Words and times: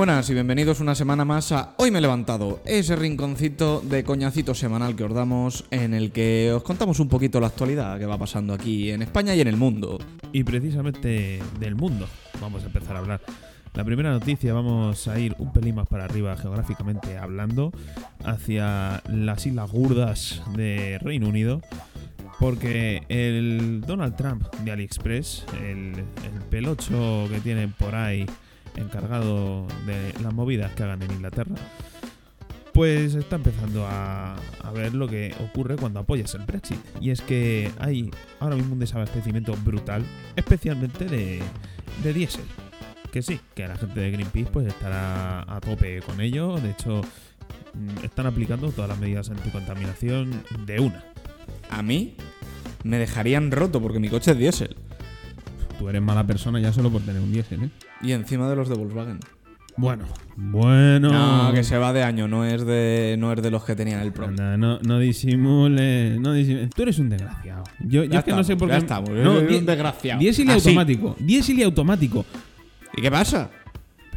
Buenas 0.00 0.30
y 0.30 0.32
bienvenidos 0.32 0.80
una 0.80 0.94
semana 0.94 1.26
más 1.26 1.52
a 1.52 1.74
Hoy 1.76 1.90
me 1.90 1.98
he 1.98 2.00
levantado, 2.00 2.62
ese 2.64 2.96
rinconcito 2.96 3.82
de 3.82 4.02
coñacito 4.02 4.54
semanal 4.54 4.96
que 4.96 5.04
os 5.04 5.12
damos 5.12 5.66
en 5.70 5.92
el 5.92 6.10
que 6.10 6.50
os 6.54 6.62
contamos 6.62 7.00
un 7.00 7.10
poquito 7.10 7.38
la 7.38 7.48
actualidad 7.48 7.98
que 7.98 8.06
va 8.06 8.16
pasando 8.16 8.54
aquí 8.54 8.90
en 8.90 9.02
España 9.02 9.34
y 9.34 9.42
en 9.42 9.48
el 9.48 9.58
mundo. 9.58 9.98
Y 10.32 10.42
precisamente 10.42 11.42
del 11.58 11.74
mundo 11.74 12.08
vamos 12.40 12.62
a 12.62 12.66
empezar 12.68 12.96
a 12.96 13.00
hablar. 13.00 13.20
La 13.74 13.84
primera 13.84 14.10
noticia, 14.10 14.54
vamos 14.54 15.06
a 15.06 15.18
ir 15.18 15.36
un 15.38 15.52
pelín 15.52 15.74
más 15.74 15.86
para 15.86 16.06
arriba 16.06 16.34
geográficamente 16.34 17.18
hablando, 17.18 17.70
hacia 18.24 19.02
las 19.06 19.44
Islas 19.44 19.70
Gurdas 19.70 20.40
de 20.56 20.98
Reino 21.02 21.28
Unido, 21.28 21.60
porque 22.38 23.02
el 23.10 23.82
Donald 23.86 24.16
Trump 24.16 24.46
de 24.64 24.70
AliExpress, 24.72 25.44
el, 25.62 25.92
el 25.94 26.42
pelocho 26.48 27.26
que 27.30 27.40
tienen 27.40 27.74
por 27.74 27.94
ahí 27.94 28.24
encargado 28.76 29.66
de 29.86 30.14
las 30.22 30.32
movidas 30.32 30.72
que 30.72 30.82
hagan 30.82 31.02
en 31.02 31.12
Inglaterra, 31.12 31.56
pues 32.72 33.14
está 33.14 33.36
empezando 33.36 33.86
a, 33.86 34.36
ver 34.74 34.94
lo 34.94 35.08
que 35.08 35.34
ocurre 35.40 35.76
cuando 35.76 36.00
apoyas 36.00 36.34
el 36.34 36.42
Brexit. 36.42 36.78
Y 37.00 37.10
es 37.10 37.20
que 37.20 37.70
hay 37.78 38.10
ahora 38.38 38.56
mismo 38.56 38.74
un 38.74 38.78
desabastecimiento 38.78 39.56
brutal, 39.64 40.04
especialmente 40.36 41.06
de, 41.06 41.42
de 42.02 42.12
diésel. 42.12 42.44
Que 43.12 43.22
sí, 43.22 43.40
que 43.56 43.66
la 43.66 43.76
gente 43.76 43.98
de 43.98 44.12
Greenpeace 44.12 44.50
pues 44.52 44.66
estará 44.68 45.40
a 45.40 45.60
tope 45.60 46.00
con 46.02 46.20
ello. 46.20 46.58
De 46.60 46.70
hecho, 46.70 47.00
mm, 47.74 48.04
están 48.04 48.26
aplicando 48.26 48.70
todas 48.70 48.88
las 48.88 48.98
medidas 48.98 49.30
anticontaminación 49.30 50.44
de 50.64 50.78
una. 50.78 51.04
A 51.68 51.82
mí 51.82 52.14
me 52.84 52.98
dejarían 52.98 53.50
roto 53.50 53.80
porque 53.82 53.98
mi 53.98 54.08
coche 54.08 54.30
es 54.30 54.38
diésel. 54.38 54.76
Tú 55.80 55.88
eres 55.88 56.02
mala 56.02 56.26
persona 56.26 56.60
ya 56.60 56.74
solo 56.74 56.90
por 56.90 57.00
tener 57.00 57.22
un 57.22 57.32
diésel, 57.32 57.64
¿eh? 57.64 57.70
Y 58.02 58.12
encima 58.12 58.50
de 58.50 58.54
los 58.54 58.68
de 58.68 58.74
Volkswagen. 58.74 59.18
Bueno, 59.78 60.04
bueno. 60.36 61.10
No, 61.10 61.54
que 61.54 61.64
se 61.64 61.78
va 61.78 61.94
de 61.94 62.02
año, 62.02 62.28
no 62.28 62.44
es 62.44 62.66
de, 62.66 63.16
no 63.18 63.32
es 63.32 63.40
de 63.40 63.50
los 63.50 63.64
que 63.64 63.74
tenían 63.74 64.00
el 64.02 64.12
Pro. 64.12 64.26
Anda, 64.26 64.58
no, 64.58 64.78
no 64.80 64.98
disimule, 64.98 66.18
no 66.20 66.34
disimule. 66.34 66.68
Tú 66.68 66.82
eres 66.82 66.98
un 66.98 67.08
desgraciado. 67.08 67.64
Yo, 67.78 68.04
yo 68.04 68.18
es 68.18 68.24
que 68.26 68.32
no 68.32 68.44
sé 68.44 68.56
por 68.56 68.68
qué. 68.68 68.72
ya 68.72 68.78
estamos, 68.78 69.08
No, 69.08 69.38
eres 69.38 69.58
un 69.60 69.64
desgraciado. 69.64 70.20
Diésel 70.20 70.48
y 70.48 70.50
Así. 70.50 70.68
automático. 70.68 71.16
Diésel 71.18 71.58
y 71.58 71.62
automático. 71.62 72.26
¿Y 72.94 73.00
qué 73.00 73.10
pasa? 73.10 73.50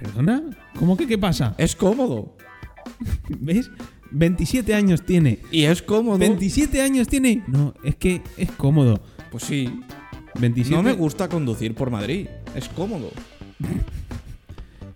¿Perdona? 0.01 0.43
¿Cómo 0.77 0.97
que 0.97 1.07
qué 1.07 1.17
pasa? 1.17 1.55
Es 1.57 1.77
cómodo. 1.77 2.35
¿Ves? 3.39 3.71
27 4.11 4.75
años 4.75 5.05
tiene. 5.05 5.39
Y 5.49 5.63
es 5.63 5.81
cómodo. 5.81 6.17
27 6.17 6.81
años 6.81 7.07
tiene. 7.07 7.41
No, 7.47 7.73
es 7.85 7.95
que 7.95 8.21
es 8.35 8.51
cómodo. 8.51 9.01
Pues 9.31 9.45
sí. 9.45 9.79
27. 10.39 10.75
No 10.75 10.83
me 10.83 10.93
gusta 10.93 11.27
conducir 11.29 11.75
por 11.75 11.89
Madrid. 11.89 12.27
Es 12.55 12.69
cómodo. 12.69 13.11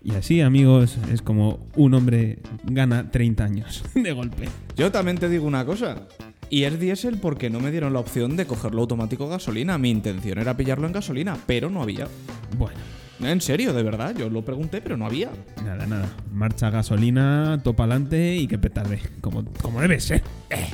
Y 0.02 0.12
así, 0.14 0.40
amigos, 0.40 0.96
es 1.12 1.22
como 1.22 1.66
un 1.76 1.94
hombre 1.94 2.38
gana 2.64 3.10
30 3.10 3.44
años 3.44 3.82
de 3.94 4.12
golpe. 4.12 4.48
Yo 4.76 4.90
también 4.90 5.18
te 5.18 5.28
digo 5.28 5.46
una 5.46 5.64
cosa. 5.64 6.06
Y 6.50 6.62
es 6.64 6.80
diésel 6.80 7.18
porque 7.18 7.50
no 7.50 7.60
me 7.60 7.70
dieron 7.70 7.92
la 7.92 8.00
opción 8.00 8.36
de 8.36 8.46
cogerlo 8.46 8.80
automático 8.82 9.28
gasolina. 9.28 9.76
Mi 9.76 9.90
intención 9.90 10.38
era 10.38 10.56
pillarlo 10.56 10.86
en 10.86 10.92
gasolina, 10.94 11.36
pero 11.46 11.68
no 11.68 11.82
había. 11.82 12.08
Bueno, 12.56 12.76
En 13.20 13.40
serio, 13.42 13.74
de 13.74 13.82
verdad. 13.82 14.14
Yo 14.16 14.30
lo 14.30 14.42
pregunté, 14.42 14.80
pero 14.80 14.96
no 14.96 15.04
había. 15.04 15.28
nada, 15.62 15.86
nada. 15.86 16.08
Marcha 16.32 16.70
gasolina, 16.70 17.60
topa 17.62 17.82
adelante 17.82 18.36
y 18.36 18.46
que 18.46 18.56
petarde. 18.56 19.00
Como, 19.20 19.44
como 19.60 19.82
debe 19.82 20.00
ser. 20.00 20.22
Eh, 20.48 20.68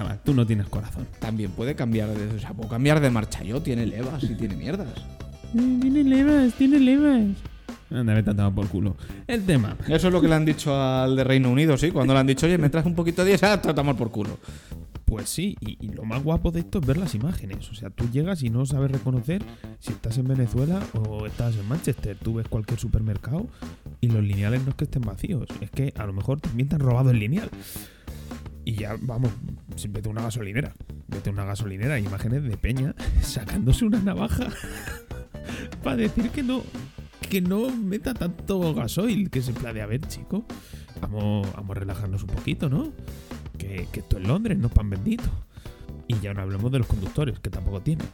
chaval, 0.00 0.20
tú 0.24 0.34
no 0.34 0.46
tienes 0.46 0.66
corazón. 0.66 1.06
También 1.18 1.50
puede 1.50 1.74
cambiar 1.74 2.08
de. 2.08 2.34
O 2.34 2.38
sea, 2.38 2.52
puedo 2.52 2.68
cambiar 2.68 3.00
de 3.00 3.10
marcha 3.10 3.42
yo. 3.42 3.60
Tiene 3.60 3.86
levas 3.86 4.22
y 4.24 4.34
tiene 4.34 4.56
mierdas. 4.56 4.88
Tiene 5.52 6.04
levas, 6.04 6.54
tiene 6.54 6.80
levas. 6.80 7.36
Anda, 7.90 8.14
vete 8.14 8.30
a 8.30 8.50
por 8.50 8.68
culo. 8.68 8.96
El 9.26 9.44
tema. 9.44 9.76
Eso 9.88 10.06
es 10.06 10.12
lo 10.12 10.20
que 10.20 10.28
le 10.28 10.34
han 10.36 10.44
dicho 10.44 10.74
al 10.80 11.16
de 11.16 11.24
Reino 11.24 11.50
Unido, 11.50 11.76
sí. 11.76 11.90
Cuando 11.90 12.14
le 12.14 12.20
han 12.20 12.26
dicho, 12.26 12.46
oye, 12.46 12.56
me 12.56 12.70
traes 12.70 12.86
un 12.86 12.94
poquito 12.94 13.24
de 13.24 13.30
diésel, 13.30 13.48
ah, 13.52 13.60
te 13.60 13.74
tomar 13.74 13.96
por 13.96 14.10
culo. 14.10 14.38
Pues 15.04 15.28
sí, 15.28 15.56
y, 15.60 15.76
y 15.84 15.88
lo 15.88 16.04
más 16.04 16.22
guapo 16.22 16.52
de 16.52 16.60
esto 16.60 16.78
es 16.78 16.86
ver 16.86 16.96
las 16.96 17.16
imágenes. 17.16 17.68
O 17.68 17.74
sea, 17.74 17.90
tú 17.90 18.08
llegas 18.12 18.44
y 18.44 18.48
no 18.48 18.64
sabes 18.64 18.92
reconocer 18.92 19.42
si 19.80 19.92
estás 19.92 20.18
en 20.18 20.28
Venezuela 20.28 20.80
o 20.94 21.26
estás 21.26 21.56
en 21.56 21.68
Manchester. 21.68 22.16
Tú 22.16 22.34
ves 22.34 22.46
cualquier 22.46 22.78
supermercado 22.78 23.48
y 24.00 24.06
los 24.06 24.22
lineales 24.22 24.62
no 24.62 24.70
es 24.70 24.76
que 24.76 24.84
estén 24.84 25.02
vacíos, 25.02 25.48
es 25.60 25.70
que 25.70 25.92
a 25.96 26.06
lo 26.06 26.12
mejor 26.12 26.40
también 26.40 26.68
te 26.68 26.76
han 26.76 26.80
robado 26.80 27.10
el 27.10 27.18
lineal. 27.18 27.50
Y 28.64 28.74
ya, 28.74 28.96
vamos, 29.00 29.32
vete 29.88 30.08
a 30.08 30.12
una 30.12 30.22
gasolinera. 30.22 30.74
Vete 31.08 31.30
una 31.30 31.44
gasolinera, 31.44 31.98
imágenes 31.98 32.44
de 32.44 32.56
Peña 32.56 32.94
sacándose 33.22 33.84
una 33.84 34.00
navaja 34.00 34.48
para 35.82 35.96
decir 35.96 36.30
que 36.30 36.42
no 36.42 36.62
que 37.28 37.40
no 37.40 37.70
meta 37.70 38.12
tanto 38.12 38.74
gasoil. 38.74 39.30
Que 39.30 39.40
se 39.40 39.52
plan 39.52 39.74
de, 39.74 39.82
a 39.82 39.86
ver, 39.86 40.00
chico, 40.08 40.44
vamos, 41.00 41.46
vamos 41.54 41.76
a 41.76 41.80
relajarnos 41.80 42.22
un 42.22 42.28
poquito, 42.28 42.68
¿no? 42.68 42.92
Que, 43.56 43.86
que 43.92 44.00
esto 44.00 44.18
es 44.18 44.26
Londres, 44.26 44.58
no 44.58 44.66
es 44.66 44.72
pan 44.72 44.90
bendito. 44.90 45.30
Y 46.08 46.18
ya 46.18 46.34
no 46.34 46.42
hablemos 46.42 46.72
de 46.72 46.78
los 46.78 46.88
conductores, 46.88 47.38
que 47.38 47.50
tampoco 47.50 47.80
tienen. 47.80 48.06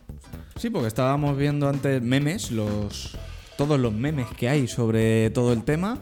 Sí, 0.56 0.68
porque 0.68 0.88
estábamos 0.88 1.36
viendo 1.38 1.68
antes 1.68 2.02
memes, 2.02 2.50
los 2.50 3.16
todos 3.56 3.80
los 3.80 3.92
memes 3.92 4.26
que 4.36 4.48
hay 4.48 4.68
sobre 4.68 5.30
todo 5.30 5.52
el 5.52 5.64
tema, 5.64 5.98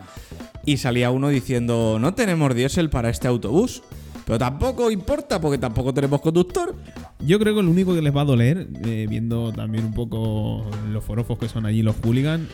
y 0.64 0.78
salía 0.78 1.10
uno 1.10 1.28
diciendo, 1.28 1.98
no 2.00 2.14
tenemos 2.14 2.54
diésel 2.54 2.90
para 2.90 3.10
este 3.10 3.28
autobús, 3.28 3.82
pero 4.24 4.38
tampoco 4.38 4.90
importa 4.90 5.40
porque 5.40 5.58
tampoco 5.58 5.92
tenemos 5.92 6.20
conductor. 6.20 6.74
Yo 7.20 7.38
creo 7.38 7.54
que 7.54 7.62
lo 7.62 7.70
único 7.70 7.94
que 7.94 8.02
les 8.02 8.14
va 8.14 8.22
a 8.22 8.24
doler, 8.24 8.68
eh, 8.84 9.06
viendo 9.08 9.52
también 9.52 9.84
un 9.84 9.94
poco 9.94 10.64
los 10.90 11.04
forofos 11.04 11.38
que 11.38 11.48
son 11.48 11.66
allí 11.66 11.82
los 11.82 11.96
hooligans, 12.02 12.48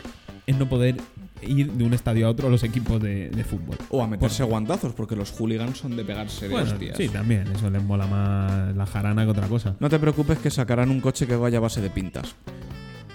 es 0.47 0.56
no 0.58 0.69
poder 0.69 0.97
ir 1.42 1.72
de 1.72 1.84
un 1.84 1.94
estadio 1.94 2.26
a 2.26 2.31
otro 2.31 2.50
los 2.50 2.62
equipos 2.64 3.00
de, 3.00 3.31
de 3.31 3.44
fútbol. 3.44 3.76
O 3.91 4.03
a 4.03 4.06
meterse 4.06 4.42
guantazos, 4.44 4.92
porque 4.92 5.16
los 5.16 5.31
hooligans 5.32 5.78
son 5.78 5.97
de 5.97 6.04
pegarse 6.04 6.47
de 6.48 6.53
Bueno, 6.53 6.70
hostias. 6.72 6.97
sí, 6.97 7.08
también, 7.08 7.47
eso 7.54 7.70
les 7.70 7.82
mola 7.82 8.06
más 8.06 8.76
la 8.76 8.84
jarana 8.87 9.25
que 9.25 9.31
otra 9.31 9.47
cosa. 9.47 9.75
No 9.81 9.88
te 9.88 9.98
preocupes 9.98 10.38
que 10.38 10.50
sacarán 10.50 10.91
un 10.91 11.00
coche 11.00 11.26
que 11.26 11.37
vaya 11.37 11.58
a 11.58 11.60
base 11.62 11.81
de 11.81 11.88
pintas. 11.91 12.34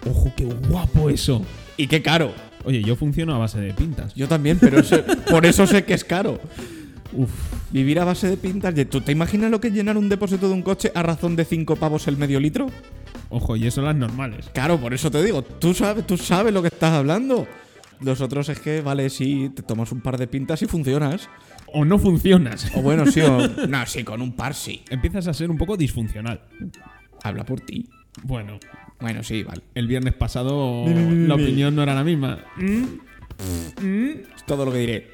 ¡Ojo, 0.10 0.32
qué 0.36 0.46
guapo 0.46 1.10
eso! 1.10 1.42
Y 1.78 1.88
qué 1.88 2.02
caro. 2.02 2.32
Oye, 2.64 2.82
yo 2.84 2.96
funciono 2.96 3.36
a 3.36 3.38
base 3.38 3.60
de 3.60 3.74
pintas. 3.74 4.14
Yo 4.16 4.28
también, 4.28 4.58
pero 4.60 4.80
ese- 4.80 5.04
por 5.30 5.46
eso 5.46 5.68
sé 5.68 5.84
que 5.84 5.94
es 5.94 6.04
caro. 6.04 6.40
Uf, 7.14 7.30
Vivir 7.76 8.00
a 8.00 8.06
base 8.06 8.30
de 8.30 8.38
pintas. 8.38 8.74
¿Tú 8.90 9.02
te 9.02 9.12
imaginas 9.12 9.52
lo 9.52 9.60
que 9.60 9.68
es 9.68 9.74
llenar 9.74 9.98
un 9.98 10.08
depósito 10.08 10.48
de 10.48 10.54
un 10.54 10.62
coche 10.62 10.94
a 10.96 11.04
razón 11.04 11.36
de 11.36 11.44
5 11.44 11.76
pavos 11.76 12.08
el 12.08 12.16
medio 12.16 12.40
litro? 12.40 12.68
ojo, 13.28 13.58
y 13.58 13.68
eso 13.68 13.82
las 13.82 13.98
normales. 13.98 14.50
Claro, 14.54 14.80
por 14.80 14.94
eso 14.94 15.12
te 15.12 15.22
digo, 15.22 15.42
tú 15.42 15.74
sabes, 15.74 16.08
tú 16.08 16.16
sabes 16.16 16.54
lo 16.54 16.62
que 16.62 16.70
estás 16.70 16.94
hablando. 16.94 17.46
Los 18.00 18.22
otros 18.22 18.48
es 18.48 18.62
que, 18.62 18.80
vale, 18.80 19.10
sí, 19.10 19.52
te 19.54 19.62
tomas 19.62 19.92
un 19.92 20.00
par 20.00 20.18
de 20.18 20.26
pintas 20.26 20.62
y 20.62 20.68
funcionas. 20.68 21.28
O 21.74 21.84
no 21.84 22.00
funcionas. 22.00 22.72
O 22.76 22.82
bueno, 22.82 23.06
sí, 23.12 23.20
o. 23.20 23.40
No, 23.68 23.86
sí, 23.86 24.06
con 24.06 24.22
un 24.22 24.32
par 24.38 24.54
sí. 24.54 24.82
Empiezas 24.90 25.28
a 25.28 25.34
ser 25.34 25.52
un 25.52 25.58
poco 25.58 25.76
disfuncional. 25.76 26.40
Habla 27.24 27.44
por 27.44 27.60
ti. 27.60 27.90
Bueno, 28.24 28.58
Bueno, 29.02 29.22
sí, 29.22 29.44
vale. 29.44 29.64
el 29.74 29.88
viernes 29.88 30.14
pasado 30.14 30.86
la 30.88 31.36
opinión 31.36 31.76
no 31.76 31.84
era 31.84 31.94
la 31.94 32.06
misma. 32.06 32.40
Es 33.84 34.46
todo 34.48 34.64
lo 34.64 34.72
que 34.72 34.78
diré. 34.78 35.12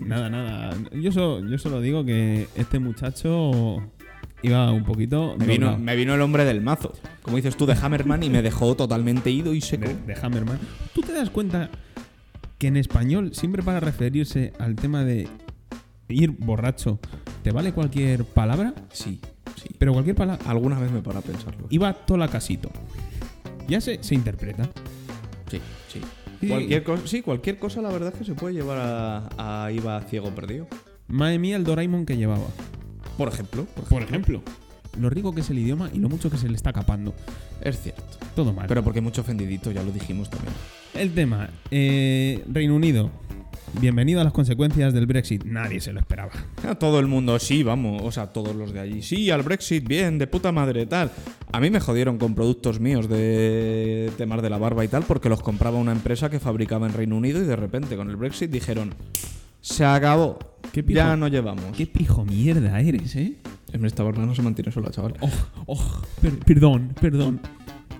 Nada, 0.00 0.28
nada. 0.30 0.76
Yo, 0.92 1.12
so- 1.12 1.46
yo 1.46 1.58
solo 1.58 1.80
digo 1.80 2.04
que 2.04 2.48
este 2.56 2.78
muchacho 2.78 3.82
iba 4.42 4.70
un 4.72 4.84
poquito 4.84 5.34
Me 5.38 5.46
vino, 5.46 5.76
me 5.78 5.96
vino 5.96 6.14
el 6.14 6.20
hombre 6.20 6.44
del 6.44 6.60
mazo. 6.60 6.92
Como 7.22 7.36
dices 7.36 7.56
tú, 7.56 7.66
de 7.66 7.74
Hammerman 7.74 8.22
y 8.22 8.30
me 8.30 8.42
dejó 8.42 8.74
totalmente 8.76 9.30
ido 9.30 9.52
y 9.54 9.60
seco. 9.60 9.88
de, 9.88 9.94
de 10.14 10.20
Hammerman. 10.20 10.58
¿Tú 10.94 11.00
te 11.02 11.12
das 11.12 11.30
cuenta 11.30 11.70
que 12.58 12.68
en 12.68 12.76
español, 12.76 13.34
siempre 13.34 13.62
para 13.62 13.80
referirse 13.80 14.52
al 14.58 14.74
tema 14.76 15.04
de 15.04 15.28
ir 16.08 16.30
borracho, 16.38 16.98
te 17.42 17.52
vale 17.52 17.72
cualquier 17.72 18.24
palabra? 18.24 18.74
Sí, 18.92 19.20
sí. 19.56 19.68
Pero 19.78 19.92
cualquier 19.92 20.16
palabra. 20.16 20.44
Alguna 20.50 20.78
vez 20.78 20.90
me 20.90 21.02
para 21.02 21.20
pensarlo. 21.20 21.66
Iba 21.70 21.92
tola 21.92 22.28
casito. 22.28 22.70
Ya 23.68 23.80
se, 23.80 24.02
se 24.02 24.14
interpreta. 24.14 24.68
Sí, 25.50 25.60
sí. 25.88 26.00
Cualquier 26.46 26.84
cosa, 26.84 27.06
sí, 27.06 27.22
cualquier 27.22 27.58
cosa 27.58 27.82
la 27.82 27.90
verdad 27.90 28.12
es 28.12 28.18
que 28.18 28.24
se 28.24 28.34
puede 28.34 28.54
llevar 28.54 28.78
a, 28.78 29.64
a 29.64 29.72
Iba 29.72 30.00
ciego 30.02 30.30
perdido. 30.34 30.68
Madre 31.08 31.38
mía, 31.38 31.56
el 31.56 31.64
Doraemon 31.64 32.06
que 32.06 32.16
llevaba. 32.16 32.46
Por 33.16 33.28
ejemplo. 33.28 33.66
Por 33.88 34.02
ejemplo. 34.02 34.42
Lo 34.98 35.10
rico 35.10 35.34
que 35.34 35.40
es 35.40 35.50
el 35.50 35.58
idioma 35.58 35.90
y 35.92 35.98
lo 35.98 36.08
mucho 36.08 36.30
que 36.30 36.38
se 36.38 36.48
le 36.48 36.56
está 36.56 36.72
capando. 36.72 37.14
Es 37.60 37.80
cierto. 37.80 38.02
Todo 38.34 38.52
mal. 38.52 38.66
Pero 38.68 38.84
porque 38.84 39.00
mucho 39.00 39.20
ofendidito, 39.22 39.70
ya 39.70 39.82
lo 39.82 39.92
dijimos 39.92 40.30
también. 40.30 40.52
El 40.94 41.14
tema, 41.14 41.50
eh, 41.70 42.44
Reino 42.48 42.74
Unido. 42.74 43.10
Bienvenido 43.80 44.20
a 44.20 44.24
las 44.24 44.32
consecuencias 44.32 44.92
del 44.92 45.06
Brexit. 45.06 45.44
Nadie 45.44 45.80
se 45.80 45.92
lo 45.92 46.00
esperaba. 46.00 46.32
A 46.66 46.74
todo 46.74 46.98
el 46.98 47.06
mundo, 47.06 47.38
sí, 47.38 47.62
vamos, 47.62 48.02
o 48.02 48.10
sea, 48.10 48.26
todos 48.28 48.56
los 48.56 48.72
de 48.72 48.80
allí. 48.80 49.02
Sí, 49.02 49.30
al 49.30 49.42
Brexit, 49.42 49.86
bien, 49.86 50.18
de 50.18 50.26
puta 50.26 50.50
madre, 50.50 50.86
tal. 50.86 51.12
A 51.52 51.60
mí 51.60 51.70
me 51.70 51.78
jodieron 51.78 52.18
con 52.18 52.34
productos 52.34 52.80
míos 52.80 53.08
de 53.08 54.10
temas 54.16 54.42
de 54.42 54.50
la 54.50 54.58
barba 54.58 54.84
y 54.84 54.88
tal, 54.88 55.04
porque 55.04 55.28
los 55.28 55.42
compraba 55.42 55.78
una 55.78 55.92
empresa 55.92 56.28
que 56.28 56.40
fabricaba 56.40 56.86
en 56.88 56.92
Reino 56.94 57.16
Unido 57.16 57.40
y 57.40 57.46
de 57.46 57.54
repente 57.56 57.94
con 57.96 58.10
el 58.10 58.16
Brexit 58.16 58.50
dijeron, 58.50 58.94
se 59.60 59.84
acabó, 59.84 60.38
¿Qué 60.72 60.82
pijo? 60.82 60.96
ya 60.96 61.16
no 61.16 61.28
llevamos. 61.28 61.64
Qué 61.76 61.86
pijo 61.86 62.24
mierda 62.24 62.80
eres, 62.80 63.14
¿eh? 63.16 63.36
Esta 63.72 64.02
barba 64.02 64.24
no 64.26 64.34
se 64.34 64.42
mantiene 64.42 64.72
sola, 64.72 64.90
chaval. 64.90 65.14
Oh, 65.20 65.30
oh, 65.66 66.02
per- 66.20 66.38
perdón, 66.40 66.94
perdón. 67.00 67.40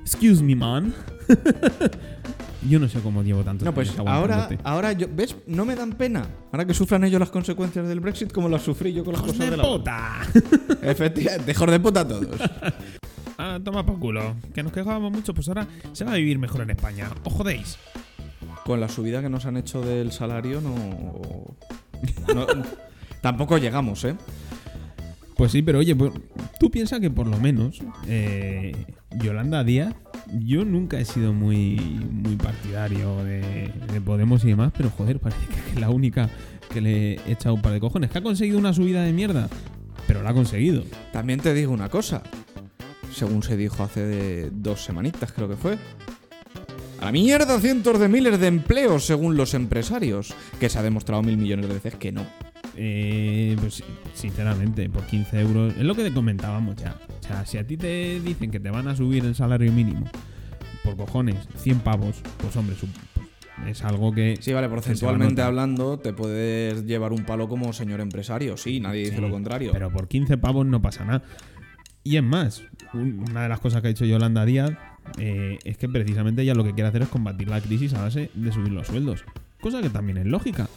Excuse 0.02 0.42
me, 0.42 0.56
man. 0.56 0.92
Yo 2.68 2.78
no 2.80 2.88
sé 2.88 3.00
cómo 3.00 3.22
llevo 3.22 3.44
tanto 3.44 3.64
No, 3.64 3.72
pues 3.72 3.96
ahora, 3.98 4.48
ahora 4.64 4.92
yo, 4.92 5.06
¿ves? 5.14 5.36
No 5.46 5.64
me 5.64 5.76
dan 5.76 5.92
pena. 5.92 6.26
Ahora 6.50 6.64
que 6.64 6.74
sufran 6.74 7.04
ellos 7.04 7.20
las 7.20 7.30
consecuencias 7.30 7.86
del 7.86 8.00
Brexit 8.00 8.32
como 8.32 8.48
las 8.48 8.62
sufrí 8.62 8.92
yo 8.92 9.04
con 9.04 9.12
las 9.12 9.22
¡Hijos 9.22 9.32
cosas 9.36 9.46
de 9.46 9.50
de 9.52 9.56
la 9.56 9.62
puta! 9.62 10.20
Efectivamente, 10.82 11.52
hijos 11.52 11.70
de 11.70 11.80
puta 11.80 12.06
todos. 12.06 12.40
Ah, 13.40 13.60
toma 13.62 13.86
por 13.86 14.00
culo. 14.00 14.34
Que 14.52 14.64
nos 14.64 14.72
quejábamos 14.72 15.12
mucho, 15.12 15.32
pues 15.32 15.46
ahora 15.46 15.64
se 15.92 16.04
va 16.04 16.10
a 16.10 16.16
vivir 16.16 16.40
mejor 16.40 16.62
en 16.62 16.70
España. 16.70 17.08
¿Os 17.22 17.32
jodéis? 17.32 17.78
Con 18.64 18.80
la 18.80 18.88
subida 18.88 19.22
que 19.22 19.28
nos 19.28 19.46
han 19.46 19.56
hecho 19.56 19.80
del 19.80 20.10
salario 20.10 20.60
no... 20.60 20.74
no- 22.34 22.46
tampoco 23.20 23.56
llegamos, 23.58 24.02
¿eh? 24.04 24.16
Pues 25.36 25.52
sí, 25.52 25.62
pero 25.62 25.78
oye, 25.78 25.94
pues, 25.94 26.10
tú 26.58 26.68
piensas 26.68 26.98
que 26.98 27.12
por 27.12 27.28
lo 27.28 27.38
menos 27.38 27.78
eh, 28.08 28.72
Yolanda 29.22 29.62
Díaz, 29.62 29.94
yo 30.32 30.64
nunca 30.64 30.98
he 30.98 31.04
sido 31.04 31.32
muy, 31.32 31.76
muy 32.10 32.36
partidario 32.36 33.24
de, 33.24 33.72
de 33.92 34.00
Podemos 34.00 34.44
y 34.44 34.48
demás, 34.48 34.72
pero 34.76 34.90
joder, 34.90 35.20
parece 35.20 35.46
que 35.46 35.72
es 35.72 35.80
la 35.80 35.90
única 35.90 36.30
que 36.68 36.80
le 36.80 37.14
he 37.14 37.32
echado 37.32 37.54
un 37.54 37.62
par 37.62 37.72
de 37.72 37.80
cojones. 37.80 38.10
¿Que 38.10 38.18
ha 38.18 38.22
conseguido 38.22 38.58
una 38.58 38.72
subida 38.72 39.02
de 39.02 39.12
mierda? 39.12 39.48
Pero 40.06 40.22
la 40.22 40.30
ha 40.30 40.34
conseguido. 40.34 40.84
También 41.12 41.40
te 41.40 41.54
digo 41.54 41.72
una 41.72 41.88
cosa. 41.88 42.22
Según 43.12 43.42
se 43.42 43.56
dijo 43.56 43.82
hace 43.82 44.04
de 44.04 44.50
dos 44.52 44.84
semanitas, 44.84 45.32
creo 45.32 45.48
que 45.48 45.56
fue. 45.56 45.78
A 47.00 47.06
la 47.06 47.12
mierda 47.12 47.60
cientos 47.60 47.98
de 47.98 48.08
miles 48.08 48.38
de 48.40 48.46
empleos 48.48 49.04
según 49.04 49.36
los 49.36 49.54
empresarios. 49.54 50.34
Que 50.60 50.68
se 50.68 50.78
ha 50.78 50.82
demostrado 50.82 51.22
mil 51.22 51.36
millones 51.36 51.68
de 51.68 51.74
veces 51.74 51.94
que 51.94 52.12
no. 52.12 52.26
Eh, 52.76 53.56
pues 53.60 53.82
sinceramente, 54.14 54.88
por 54.88 55.04
15 55.04 55.40
euros, 55.40 55.74
es 55.76 55.84
lo 55.84 55.94
que 55.94 56.04
te 56.04 56.12
comentábamos 56.12 56.76
ya. 56.76 56.96
O 57.20 57.26
sea, 57.26 57.44
si 57.46 57.58
a 57.58 57.66
ti 57.66 57.76
te 57.76 58.20
dicen 58.20 58.50
que 58.50 58.60
te 58.60 58.70
van 58.70 58.88
a 58.88 58.96
subir 58.96 59.24
el 59.24 59.34
salario 59.34 59.72
mínimo, 59.72 60.06
por 60.84 60.96
cojones, 60.96 61.36
100 61.56 61.80
pavos, 61.80 62.22
pues 62.38 62.54
hombre, 62.56 62.76
es 63.66 63.82
algo 63.84 64.12
que... 64.12 64.36
Sí, 64.40 64.52
vale, 64.52 64.68
porcentualmente 64.68 65.42
hablando, 65.42 65.98
te 65.98 66.12
puedes 66.12 66.84
llevar 66.86 67.12
un 67.12 67.24
palo 67.24 67.48
como 67.48 67.72
señor 67.72 68.00
empresario. 68.00 68.56
Sí, 68.56 68.80
nadie 68.80 69.00
dice 69.00 69.16
Sí, 69.16 69.20
lo 69.20 69.30
contrario. 69.30 69.72
Pero 69.72 69.90
por 69.90 70.06
15 70.08 70.38
pavos 70.38 70.64
no 70.66 70.80
pasa 70.80 71.04
nada. 71.04 71.22
Y 72.04 72.16
es 72.16 72.22
más, 72.22 72.62
un- 72.94 73.24
una 73.28 73.42
de 73.42 73.48
las 73.48 73.60
cosas 73.60 73.82
que 73.82 73.88
ha 73.88 73.90
dicho 73.90 74.04
Yolanda 74.04 74.44
Díaz 74.46 74.70
eh, 75.18 75.58
es 75.64 75.76
que 75.76 75.88
precisamente 75.88 76.42
ella 76.42 76.54
lo 76.54 76.64
que 76.64 76.72
quiere 76.72 76.88
hacer 76.88 77.02
es 77.02 77.08
combatir 77.08 77.48
la 77.48 77.60
crisis 77.60 77.92
a 77.94 78.02
base 78.02 78.30
de 78.34 78.52
subir 78.52 78.70
los 78.72 78.86
sueldos. 78.86 79.24
Cosa 79.60 79.82
que 79.82 79.90
también 79.90 80.18
es 80.18 80.26
lógica. 80.26 80.68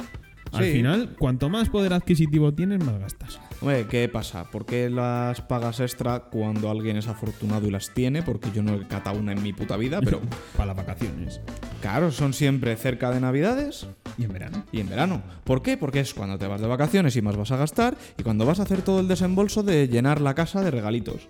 Al 0.51 0.65
Sí. 0.65 0.71
final, 0.73 1.15
cuanto 1.17 1.49
más 1.49 1.69
poder 1.69 1.93
adquisitivo 1.93 2.53
tienes, 2.53 2.83
más 2.83 2.99
gastas. 2.99 3.39
Hombre, 3.61 3.85
¿qué 3.87 4.09
pasa? 4.09 4.43
¿Por 4.51 4.65
qué 4.65 4.89
las 4.89 5.41
pagas 5.41 5.79
extra 5.79 6.19
cuando 6.31 6.69
alguien 6.69 6.97
es 6.97 7.07
afortunado 7.07 7.67
y 7.67 7.71
las 7.71 7.93
tiene? 7.93 8.21
Porque 8.23 8.49
yo 8.53 8.61
no 8.63 8.73
he 8.75 8.87
catado 8.87 9.17
una 9.19 9.31
en 9.31 9.41
mi 9.43 9.53
puta 9.53 9.77
vida, 9.77 10.01
pero 10.03 10.19
Para 10.57 10.67
las 10.73 10.77
vacaciones. 10.77 11.39
claro, 11.79 12.11
son 12.11 12.33
siempre 12.33 12.75
cerca 12.75 13.11
de 13.11 13.21
Navidades 13.21 13.87
Y 14.17 14.23
en 14.25 14.33
verano. 14.33 14.65
y 14.73 14.79
en 14.81 14.89
verano. 14.89 15.21
¿Por 15.45 15.61
qué? 15.61 15.77
Porque 15.77 15.99
es 16.01 16.13
cuando 16.13 16.37
te 16.37 16.47
vas 16.47 16.59
de 16.59 16.67
vacaciones 16.67 17.15
y 17.15 17.21
más 17.21 17.37
vas 17.37 17.51
a 17.51 17.57
gastar 17.57 17.95
y 18.17 18.23
cuando 18.23 18.45
vas 18.45 18.59
a 18.59 18.63
hacer 18.63 18.81
todo 18.81 18.99
el 18.99 19.07
desembolso 19.07 19.63
de 19.63 19.87
llenar 19.87 20.19
la 20.19 20.33
casa 20.33 20.61
de 20.61 20.71
regalitos 20.71 21.29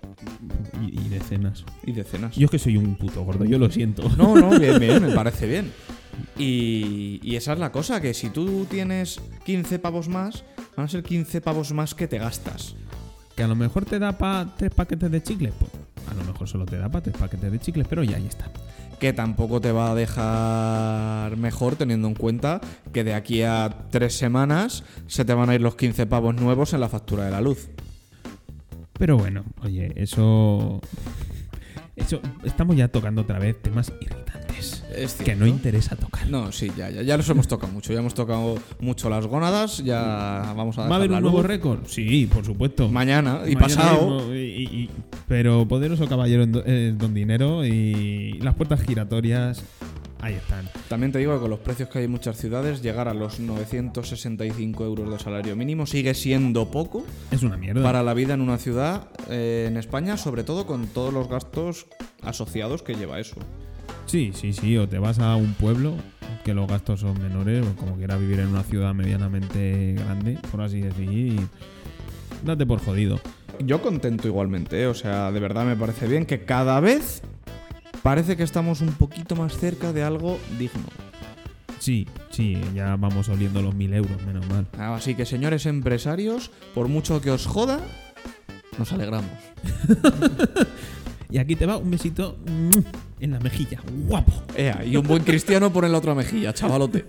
Y, 0.82 0.98
y 1.00 1.08
de 1.10 1.20
cenas. 1.20 1.64
y 1.86 1.92
de 1.92 2.02
cenas. 2.02 2.34
Yo 2.34 2.46
es 2.46 2.50
que 2.50 2.58
soy 2.58 2.76
un 2.76 2.96
puto 2.96 3.22
gordo, 3.22 3.44
yo 3.44 3.58
lo 3.58 3.70
siento. 3.70 4.02
No, 4.16 4.34
no, 4.34 4.58
bien, 4.58 4.80
bien, 4.80 5.06
me 5.06 5.14
parece 5.14 5.46
bien. 5.46 5.70
Y, 6.38 7.20
y 7.22 7.36
esa 7.36 7.52
es 7.52 7.58
la 7.58 7.72
cosa, 7.72 8.00
que 8.00 8.14
si 8.14 8.30
tú 8.30 8.66
tienes 8.68 9.20
15 9.44 9.78
pavos 9.78 10.08
más, 10.08 10.44
van 10.76 10.86
a 10.86 10.88
ser 10.88 11.02
15 11.02 11.40
pavos 11.40 11.72
más 11.72 11.94
que 11.94 12.08
te 12.08 12.18
gastas. 12.18 12.74
Que 13.36 13.42
a 13.42 13.48
lo 13.48 13.54
mejor 13.54 13.84
te 13.84 13.98
da 13.98 14.12
para 14.18 14.54
tres 14.56 14.72
paquetes 14.74 15.10
de 15.10 15.22
chicles. 15.22 15.52
Pues 15.58 15.70
a 16.10 16.14
lo 16.14 16.24
mejor 16.24 16.48
solo 16.48 16.66
te 16.66 16.76
da 16.78 16.88
para 16.90 17.02
tres 17.02 17.16
paquetes 17.16 17.50
de 17.50 17.58
chicles, 17.58 17.86
pero 17.88 18.02
ya 18.02 18.16
ahí 18.16 18.26
está. 18.26 18.50
que 18.98 19.12
tampoco 19.12 19.60
te 19.60 19.72
va 19.72 19.90
a 19.90 19.94
dejar 19.94 21.36
mejor 21.36 21.76
teniendo 21.76 22.06
en 22.08 22.14
cuenta 22.14 22.60
que 22.92 23.02
de 23.04 23.14
aquí 23.14 23.42
a 23.42 23.86
tres 23.90 24.16
semanas 24.16 24.84
se 25.06 25.24
te 25.24 25.34
van 25.34 25.50
a 25.50 25.54
ir 25.54 25.60
los 25.60 25.74
15 25.76 26.06
pavos 26.06 26.34
nuevos 26.36 26.72
en 26.72 26.80
la 26.80 26.88
factura 26.88 27.24
de 27.24 27.30
la 27.30 27.40
luz. 27.40 27.68
Pero 28.92 29.16
bueno, 29.16 29.44
oye, 29.62 29.92
eso. 29.96 30.80
Eso. 31.96 32.20
Estamos 32.44 32.76
ya 32.76 32.88
tocando 32.88 33.22
otra 33.22 33.38
vez 33.38 33.60
temas 33.60 33.92
irritantes. 34.00 34.81
Es 34.96 35.14
Que 35.14 35.34
no 35.34 35.46
interesa 35.46 35.96
tocar. 35.96 36.28
No, 36.28 36.52
sí, 36.52 36.70
ya, 36.76 36.90
ya, 36.90 37.02
ya 37.02 37.16
los 37.16 37.28
hemos 37.28 37.48
tocado 37.48 37.72
mucho. 37.72 37.92
Ya 37.92 38.00
hemos 38.00 38.14
tocado 38.14 38.56
mucho 38.80 39.08
las 39.10 39.26
gónadas. 39.26 39.78
Ya 39.84 40.52
vamos 40.56 40.78
a 40.78 40.88
¿Va 40.88 40.94
a 40.94 40.98
haber 40.98 41.10
un 41.12 41.20
nuevo 41.22 41.38
luz. 41.38 41.46
récord? 41.46 41.80
Sí, 41.86 42.26
por 42.32 42.44
supuesto. 42.44 42.88
Mañana 42.88 43.40
y 43.46 43.54
Mañana 43.54 43.60
pasado. 43.60 44.14
mismo, 44.20 44.34
y- 44.34 44.38
y- 44.38 44.62
y- 44.84 44.90
pero 45.28 45.66
Poderoso 45.66 46.06
Caballero 46.06 46.42
en 46.42 46.52
do- 46.52 46.62
eh, 46.66 46.94
Don 46.96 47.14
Dinero 47.14 47.64
y 47.64 48.34
las 48.42 48.54
puertas 48.54 48.80
giratorias. 48.82 49.62
Ahí 50.20 50.34
están. 50.34 50.68
También 50.88 51.10
te 51.10 51.18
digo 51.18 51.34
que 51.34 51.40
con 51.40 51.50
los 51.50 51.58
precios 51.58 51.88
que 51.88 51.98
hay 51.98 52.04
en 52.04 52.12
muchas 52.12 52.36
ciudades, 52.36 52.80
llegar 52.80 53.08
a 53.08 53.14
los 53.14 53.40
965 53.40 54.84
euros 54.84 55.10
de 55.10 55.18
salario 55.18 55.56
mínimo 55.56 55.84
sigue 55.86 56.14
siendo 56.14 56.70
poco 56.70 57.04
Es 57.32 57.42
una 57.42 57.56
mierda. 57.56 57.82
para 57.82 58.04
la 58.04 58.14
vida 58.14 58.34
en 58.34 58.40
una 58.40 58.58
ciudad 58.58 59.08
eh, 59.30 59.66
en 59.68 59.76
España, 59.76 60.16
sobre 60.16 60.44
todo 60.44 60.64
con 60.66 60.86
todos 60.86 61.12
los 61.12 61.28
gastos 61.28 61.86
asociados 62.22 62.82
que 62.82 62.94
lleva 62.94 63.18
eso. 63.18 63.34
Sí, 64.12 64.30
sí, 64.34 64.52
sí. 64.52 64.76
O 64.76 64.86
te 64.86 64.98
vas 64.98 65.18
a 65.20 65.36
un 65.36 65.54
pueblo 65.54 65.94
que 66.44 66.52
los 66.52 66.68
gastos 66.68 67.00
son 67.00 67.18
menores, 67.18 67.66
o 67.66 67.74
como 67.76 67.96
quieras 67.96 68.20
vivir 68.20 68.40
en 68.40 68.48
una 68.48 68.62
ciudad 68.62 68.92
medianamente 68.92 69.94
grande, 69.94 70.38
por 70.50 70.60
así 70.60 70.82
decir. 70.82 71.08
y 71.10 71.40
date 72.44 72.66
por 72.66 72.84
jodido. 72.84 73.18
Yo 73.60 73.80
contento 73.80 74.28
igualmente, 74.28 74.82
¿eh? 74.82 74.86
o 74.86 74.92
sea, 74.92 75.32
de 75.32 75.40
verdad 75.40 75.64
me 75.64 75.76
parece 75.76 76.08
bien 76.08 76.26
que 76.26 76.44
cada 76.44 76.78
vez 76.80 77.22
parece 78.02 78.36
que 78.36 78.42
estamos 78.42 78.82
un 78.82 78.92
poquito 78.92 79.34
más 79.34 79.56
cerca 79.56 79.94
de 79.94 80.02
algo 80.02 80.38
digno. 80.58 80.84
Sí, 81.78 82.06
sí, 82.28 82.60
ya 82.74 82.96
vamos 82.96 83.30
oliendo 83.30 83.62
los 83.62 83.74
mil 83.74 83.94
euros, 83.94 84.22
menos 84.26 84.46
mal. 84.46 84.66
Así 84.76 85.14
que, 85.14 85.24
señores 85.24 85.64
empresarios, 85.64 86.50
por 86.74 86.88
mucho 86.88 87.22
que 87.22 87.30
os 87.30 87.46
joda, 87.46 87.80
nos 88.76 88.92
alegramos. 88.92 89.30
Y 91.32 91.38
aquí 91.38 91.56
te 91.56 91.64
va 91.64 91.78
un 91.78 91.90
besito 91.90 92.36
en 93.22 93.30
la 93.30 93.40
mejilla. 93.40 93.80
Guapo. 94.06 94.32
Ea, 94.56 94.84
y 94.84 94.96
un 94.96 95.06
buen 95.06 95.22
cristiano 95.22 95.72
por 95.72 95.84
en 95.84 95.92
la 95.92 95.98
otra 95.98 96.14
mejilla, 96.14 96.52
chavalote. 96.52 97.06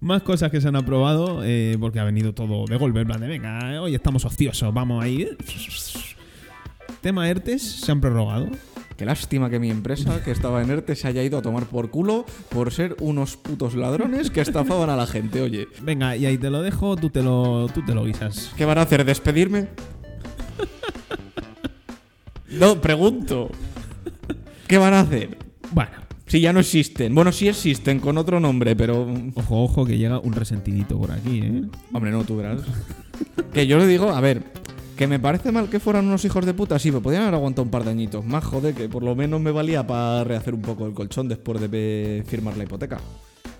Más 0.00 0.22
cosas 0.22 0.50
que 0.50 0.60
se 0.60 0.66
han 0.66 0.74
aprobado, 0.74 1.42
eh, 1.44 1.76
porque 1.78 2.00
ha 2.00 2.04
venido 2.04 2.34
todo 2.34 2.66
de 2.66 2.76
golpe, 2.76 3.00
en 3.00 3.06
plan 3.06 3.20
de, 3.20 3.28
venga, 3.28 3.80
hoy 3.80 3.94
estamos 3.94 4.24
ociosos, 4.24 4.74
vamos 4.74 5.02
a 5.02 5.06
ir. 5.06 5.38
Tema 7.00 7.30
ERTES 7.30 7.62
se 7.62 7.92
han 7.92 8.00
prorrogado. 8.00 8.48
Qué 9.02 9.06
lástima 9.06 9.50
que 9.50 9.58
mi 9.58 9.68
empresa, 9.68 10.22
que 10.22 10.30
estaba 10.30 10.62
en 10.62 10.70
ERTE, 10.70 10.94
se 10.94 11.08
haya 11.08 11.24
ido 11.24 11.36
a 11.36 11.42
tomar 11.42 11.66
por 11.66 11.90
culo 11.90 12.24
por 12.50 12.72
ser 12.72 12.94
unos 13.00 13.36
putos 13.36 13.74
ladrones 13.74 14.30
que 14.30 14.40
estafaban 14.40 14.90
a 14.90 14.96
la 14.96 15.08
gente. 15.08 15.42
Oye, 15.42 15.66
Venga, 15.82 16.14
y 16.16 16.24
ahí 16.24 16.38
te 16.38 16.50
lo 16.50 16.62
dejo, 16.62 16.94
tú 16.94 17.10
te 17.10 17.20
lo, 17.20 17.66
tú 17.74 17.84
te 17.84 17.96
lo 17.96 18.04
guisas. 18.04 18.52
¿qué 18.56 18.64
van 18.64 18.78
a 18.78 18.82
hacer? 18.82 19.04
¿Despedirme? 19.04 19.66
No, 22.48 22.80
pregunto. 22.80 23.50
¿Qué 24.68 24.78
van 24.78 24.94
a 24.94 25.00
hacer? 25.00 25.36
Bueno, 25.72 25.90
Si 26.26 26.40
ya 26.40 26.52
no 26.52 26.60
existen. 26.60 27.12
Bueno, 27.12 27.32
sí 27.32 27.48
existen 27.48 27.98
con 27.98 28.18
otro 28.18 28.38
nombre, 28.38 28.76
pero. 28.76 29.12
ojo, 29.34 29.64
ojo, 29.64 29.84
que 29.84 29.98
llega 29.98 30.20
un 30.20 30.32
resentidito 30.32 30.96
por 30.96 31.10
aquí, 31.10 31.40
¿eh? 31.40 31.62
Hombre, 31.92 32.12
no, 32.12 32.22
tú 32.22 32.36
verás. 32.36 32.60
que 33.52 33.66
yo 33.66 33.78
le 33.78 33.88
digo, 33.88 34.10
a 34.10 34.20
ver, 34.20 34.44
que 34.96 35.06
me 35.06 35.18
parece 35.18 35.52
mal 35.52 35.68
que 35.68 35.80
fueran 35.80 36.06
unos 36.06 36.24
hijos 36.24 36.44
de 36.46 36.54
puta, 36.54 36.78
sí, 36.78 36.90
pero 36.90 37.02
podrían 37.02 37.22
haber 37.22 37.34
aguantado 37.34 37.64
un 37.64 37.70
par 37.70 37.84
de 37.84 37.90
añitos 37.90 38.24
más, 38.24 38.44
joder, 38.44 38.74
que 38.74 38.88
por 38.88 39.02
lo 39.02 39.14
menos 39.14 39.40
me 39.40 39.50
valía 39.50 39.86
para 39.86 40.24
rehacer 40.24 40.54
un 40.54 40.62
poco 40.62 40.86
el 40.86 40.94
colchón 40.94 41.28
después 41.28 41.60
de 41.60 42.22
firmar 42.26 42.56
la 42.56 42.64
hipoteca. 42.64 43.00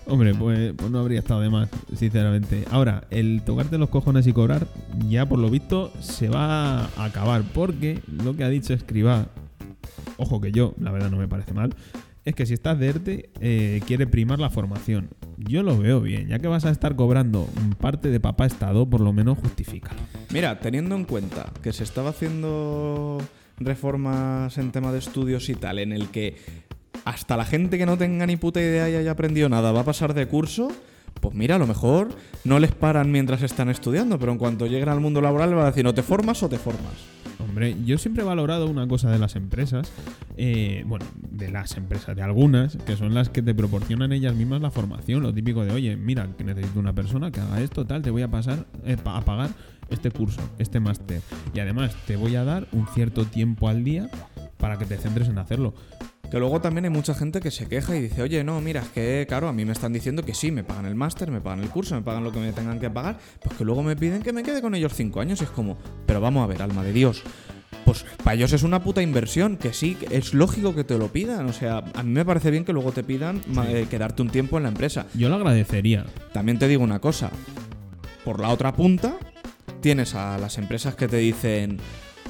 Hombre, 0.07 0.35
pues, 0.35 0.73
pues 0.77 0.91
no 0.91 0.99
habría 0.99 1.21
estado 1.21 1.41
de 1.41 1.51
más, 1.51 1.69
sinceramente. 1.97 2.65
Ahora, 2.71 3.05
el 3.11 3.43
tocarte 3.45 3.79
los 3.79 3.89
cojones 3.89 4.27
y 4.27 4.33
cobrar, 4.33 4.67
ya 5.09 5.27
por 5.27 5.39
lo 5.39 5.49
visto, 5.49 5.93
se 6.01 6.29
va 6.29 6.87
a 6.87 7.05
acabar. 7.05 7.43
Porque 7.55 8.01
lo 8.25 8.37
que 8.37 8.43
ha 8.43 8.49
dicho 8.49 8.75
Escribá, 8.75 9.27
ojo 10.17 10.41
que 10.41 10.51
yo, 10.51 10.75
la 10.81 10.91
verdad 10.91 11.11
no 11.11 11.19
me 11.19 11.29
parece 11.29 11.55
mal, 11.55 11.73
es 12.25 12.35
que 12.35 12.47
si 12.47 12.55
estás 12.55 12.79
de 12.79 12.89
ERTE, 12.89 13.31
eh, 13.41 13.81
quiere 13.87 14.07
primar 14.07 14.39
la 14.39 14.51
formación. 14.51 15.11
Yo 15.39 15.63
lo 15.63 15.77
veo 15.79 16.01
bien, 16.01 16.29
ya 16.29 16.39
que 16.39 16.47
vas 16.47 16.65
a 16.65 16.71
estar 16.71 16.95
cobrando 16.95 17.49
parte 17.81 18.11
de 18.11 18.21
papá 18.21 18.47
Estado, 18.47 18.89
por 18.89 19.01
lo 19.01 19.13
menos 19.13 19.39
justifícalo. 19.39 20.01
Mira, 20.33 20.61
teniendo 20.61 20.95
en 20.95 21.05
cuenta 21.05 21.53
que 21.63 21.73
se 21.73 21.83
estaba 21.83 22.11
haciendo 22.11 23.19
reformas 23.59 24.57
en 24.59 24.71
tema 24.71 24.93
de 24.93 24.99
estudios 24.99 25.49
y 25.49 25.55
tal, 25.55 25.79
en 25.79 25.93
el 25.93 26.09
que 26.09 26.37
hasta 27.05 27.37
la 27.37 27.45
gente 27.45 27.79
que 27.79 27.87
no 27.87 27.99
tenga 27.99 28.27
ni 28.27 28.37
puta 28.37 28.61
idea 28.61 28.89
y 28.89 28.95
haya 28.95 29.11
aprendido 29.11 29.49
nada 29.49 29.73
va 29.73 29.81
a 29.81 29.85
pasar 29.85 30.15
de 30.15 30.27
curso, 30.27 30.71
pues 31.21 31.35
mira, 31.35 31.57
a 31.57 31.59
lo 31.59 31.67
mejor 31.67 32.09
no 32.45 32.61
les 32.61 32.73
paran 32.73 33.11
mientras 33.11 33.43
están 33.43 33.69
estudiando, 33.69 34.19
pero 34.19 34.33
en 34.33 34.39
cuanto 34.39 34.67
lleguen 34.67 34.89
al 34.89 35.01
mundo 35.01 35.21
laboral 35.21 35.55
van 35.55 35.65
a 35.65 35.71
decir, 35.71 35.87
o 35.87 35.95
te 35.95 36.03
formas 36.03 36.43
o 36.43 36.49
te 36.49 36.59
formas. 36.59 37.12
Hombre, 37.53 37.77
yo 37.85 37.99
siempre 37.99 38.23
he 38.23 38.27
valorado 38.27 38.67
una 38.67 38.89
cosa 38.89 39.11
de 39.11 39.19
las 39.19 39.37
empresas, 39.37 39.93
eh, 40.39 40.85
bueno, 40.87 41.05
de 41.21 41.51
las 41.51 41.77
empresas, 41.77 42.17
de 42.17 42.23
algunas, 42.23 42.79
que 42.79 42.97
son 42.97 43.13
las 43.13 43.29
que 43.29 43.43
te 43.43 43.55
proporcionan 43.55 44.11
ellas 44.15 44.35
mismas 44.35 44.63
la 44.63 44.71
formación, 44.71 45.23
lo 45.23 45.35
típico 45.35 45.63
de, 45.63 45.71
oye, 45.71 45.95
mira, 45.99 46.31
que 46.39 46.45
necesito 46.45 46.81
una 46.81 46.95
persona 46.95 47.31
que 47.31 47.41
haga 47.41 47.61
esto, 47.61 47.85
tal, 47.85 48.01
te 48.01 48.11
voy 48.11 48.23
a 48.23 48.31
pasar, 48.31 48.65
eh, 48.87 48.97
a 49.05 49.21
pagar 49.21 49.51
este 49.91 50.11
curso, 50.11 50.41
este 50.59 50.81
máster. 50.81 51.21
Y 51.53 51.61
además 51.61 51.95
te 52.07 52.17
voy 52.17 52.37
a 52.37 52.45
dar 52.45 52.69
un 52.73 52.87
cierto 52.87 53.27
tiempo 53.27 53.69
al 53.69 53.85
día 53.85 54.09
para 54.63 54.79
que 54.79 54.85
te 54.85 54.97
centres 54.97 55.29
en 55.29 55.39
hacerlo. 55.39 55.75
Que 56.31 56.39
luego 56.39 56.61
también 56.61 56.85
hay 56.85 56.91
mucha 56.91 57.15
gente 57.15 57.41
que 57.41 57.51
se 57.51 57.67
queja 57.67 57.97
y 57.97 58.01
dice, 58.01 58.23
oye, 58.23 58.45
no, 58.45 58.61
mira, 58.61 58.81
es 58.83 58.89
que, 58.91 59.27
claro, 59.29 59.49
a 59.49 59.53
mí 59.53 59.65
me 59.65 59.73
están 59.73 59.93
diciendo 59.93 60.25
que 60.25 60.35
sí, 60.35 60.53
me 60.53 60.63
pagan 60.63 60.87
el 60.87 60.95
máster, 60.95 61.33
me 61.33 61.41
pagan 61.41 61.65
el 61.65 61.69
curso, 61.69 61.97
me 61.97 62.03
pagan 62.03 62.23
lo 62.23 62.31
que 62.31 62.39
me 62.39 62.53
tengan 62.53 62.79
que 62.79 62.89
pagar, 62.89 63.19
pues 63.43 63.57
que 63.57 63.65
luego 63.65 63.83
me 63.83 63.97
piden 63.97 64.23
que 64.23 64.33
me 64.33 64.45
quede 64.45 64.63
con 64.63 64.77
ellos 64.77 64.93
cinco 64.95 65.21
años 65.21 65.41
y 65.41 65.45
es 65.45 65.51
como, 65.51 65.77
pero 66.07 66.21
vamos 66.21 66.45
a 66.45 66.47
ver, 66.47 66.63
alma 66.63 66.85
de 66.85 66.93
Dios. 66.93 67.25
Pues 67.85 68.07
para 68.23 68.35
ellos 68.35 68.53
es 68.53 68.63
una 68.63 68.85
puta 68.85 69.03
inversión, 69.03 69.57
que 69.57 69.73
sí, 69.73 69.99
es 70.13 70.33
lógico 70.33 70.77
que 70.77 70.85
te 70.85 70.97
lo 70.97 71.09
pidan. 71.09 71.47
O 71.47 71.53
sea, 71.53 71.79
a 71.79 72.03
mí 72.05 72.13
me 72.13 72.25
parece 72.25 72.53
bien 72.53 72.65
que 72.65 72.73
luego 72.73 72.93
te 72.93 73.03
pidan 73.03 73.43
eh, 73.67 73.89
quedarte 73.91 74.23
un 74.23 74.31
tiempo 74.31 74.59
en 74.59 74.63
la 74.63 74.69
empresa. 74.69 75.07
Yo 75.15 75.29
lo 75.29 75.35
agradecería. 75.35 76.07
También 76.33 76.61
te 76.61 76.69
digo 76.69 76.85
una 76.85 77.01
cosa. 77.01 77.33
Por 78.25 78.39
la 78.39 78.51
otra 78.51 78.73
punta, 78.73 79.17
tienes 79.81 80.15
a 80.15 80.39
las 80.39 80.57
empresas 80.59 80.95
que 80.95 81.09
te 81.09 81.17
dicen, 81.17 81.79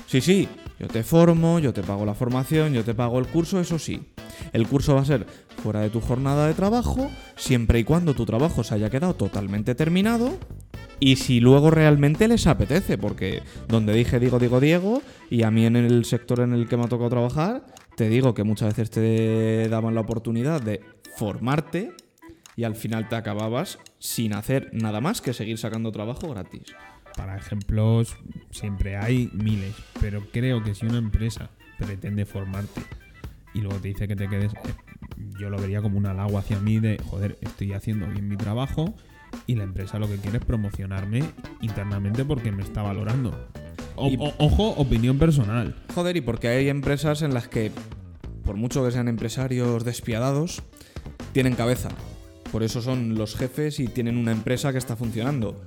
sí, 0.06 0.22
sí, 0.22 0.48
yo 0.78 0.88
te 0.88 1.02
formo, 1.02 1.58
yo 1.58 1.72
te 1.72 1.82
pago 1.82 2.04
la 2.04 2.14
formación, 2.14 2.72
yo 2.72 2.84
te 2.84 2.94
pago 2.94 3.18
el 3.18 3.26
curso, 3.26 3.60
eso 3.60 3.78
sí. 3.78 4.12
El 4.52 4.66
curso 4.66 4.94
va 4.94 5.02
a 5.02 5.04
ser 5.04 5.26
fuera 5.62 5.80
de 5.80 5.90
tu 5.90 6.00
jornada 6.00 6.46
de 6.46 6.54
trabajo, 6.54 7.10
siempre 7.36 7.78
y 7.78 7.84
cuando 7.84 8.14
tu 8.14 8.26
trabajo 8.26 8.64
se 8.64 8.74
haya 8.74 8.90
quedado 8.90 9.14
totalmente 9.14 9.74
terminado. 9.74 10.38
Y 10.98 11.16
si 11.16 11.40
luego 11.40 11.70
realmente 11.70 12.28
les 12.28 12.46
apetece, 12.46 12.96
porque 12.96 13.42
donde 13.68 13.92
dije 13.92 14.20
digo, 14.20 14.38
digo, 14.38 14.60
Diego, 14.60 15.02
y 15.30 15.42
a 15.42 15.50
mí 15.50 15.66
en 15.66 15.76
el 15.76 16.04
sector 16.04 16.40
en 16.40 16.52
el 16.52 16.68
que 16.68 16.76
me 16.76 16.84
ha 16.84 16.88
tocado 16.88 17.10
trabajar, 17.10 17.66
te 17.96 18.08
digo 18.08 18.34
que 18.34 18.44
muchas 18.44 18.68
veces 18.68 18.90
te 18.90 19.68
daban 19.68 19.94
la 19.94 20.02
oportunidad 20.02 20.60
de 20.60 20.80
formarte 21.16 21.92
y 22.56 22.64
al 22.64 22.76
final 22.76 23.08
te 23.08 23.16
acababas 23.16 23.78
sin 23.98 24.34
hacer 24.34 24.70
nada 24.72 25.00
más 25.00 25.20
que 25.20 25.32
seguir 25.32 25.58
sacando 25.58 25.92
trabajo 25.92 26.28
gratis. 26.28 26.74
Para 27.16 27.36
ejemplos, 27.36 28.16
siempre 28.50 28.96
hay 28.96 29.30
miles, 29.32 29.74
pero 30.00 30.22
creo 30.32 30.62
que 30.62 30.74
si 30.74 30.86
una 30.86 30.98
empresa 30.98 31.50
pretende 31.78 32.24
formarte 32.24 32.80
y 33.54 33.60
luego 33.60 33.78
te 33.78 33.88
dice 33.88 34.08
que 34.08 34.16
te 34.16 34.28
quedes, 34.28 34.52
eh, 34.54 34.74
yo 35.38 35.50
lo 35.50 35.58
vería 35.58 35.82
como 35.82 35.98
un 35.98 36.06
halago 36.06 36.38
hacia 36.38 36.58
mí 36.58 36.80
de, 36.80 36.98
joder, 37.10 37.38
estoy 37.42 37.72
haciendo 37.74 38.06
bien 38.08 38.28
mi 38.28 38.36
trabajo 38.36 38.94
y 39.46 39.56
la 39.56 39.64
empresa 39.64 39.98
lo 39.98 40.08
que 40.08 40.16
quiere 40.16 40.38
es 40.38 40.44
promocionarme 40.44 41.22
internamente 41.60 42.24
porque 42.24 42.50
me 42.50 42.62
está 42.62 42.82
valorando. 42.82 43.48
O- 43.94 44.08
Y- 44.08 44.16
o- 44.18 44.34
ojo, 44.38 44.70
opinión 44.70 45.18
personal. 45.18 45.76
Joder, 45.94 46.16
y 46.16 46.22
porque 46.22 46.48
hay 46.48 46.68
empresas 46.70 47.20
en 47.22 47.34
las 47.34 47.46
que, 47.48 47.70
por 48.42 48.56
mucho 48.56 48.82
que 48.84 48.90
sean 48.90 49.08
empresarios 49.08 49.84
despiadados, 49.84 50.62
tienen 51.32 51.54
cabeza. 51.54 51.90
Por 52.50 52.62
eso 52.62 52.80
son 52.82 53.14
los 53.16 53.36
jefes 53.36 53.80
y 53.80 53.86
tienen 53.88 54.16
una 54.16 54.32
empresa 54.32 54.72
que 54.72 54.78
está 54.78 54.96
funcionando. 54.96 55.60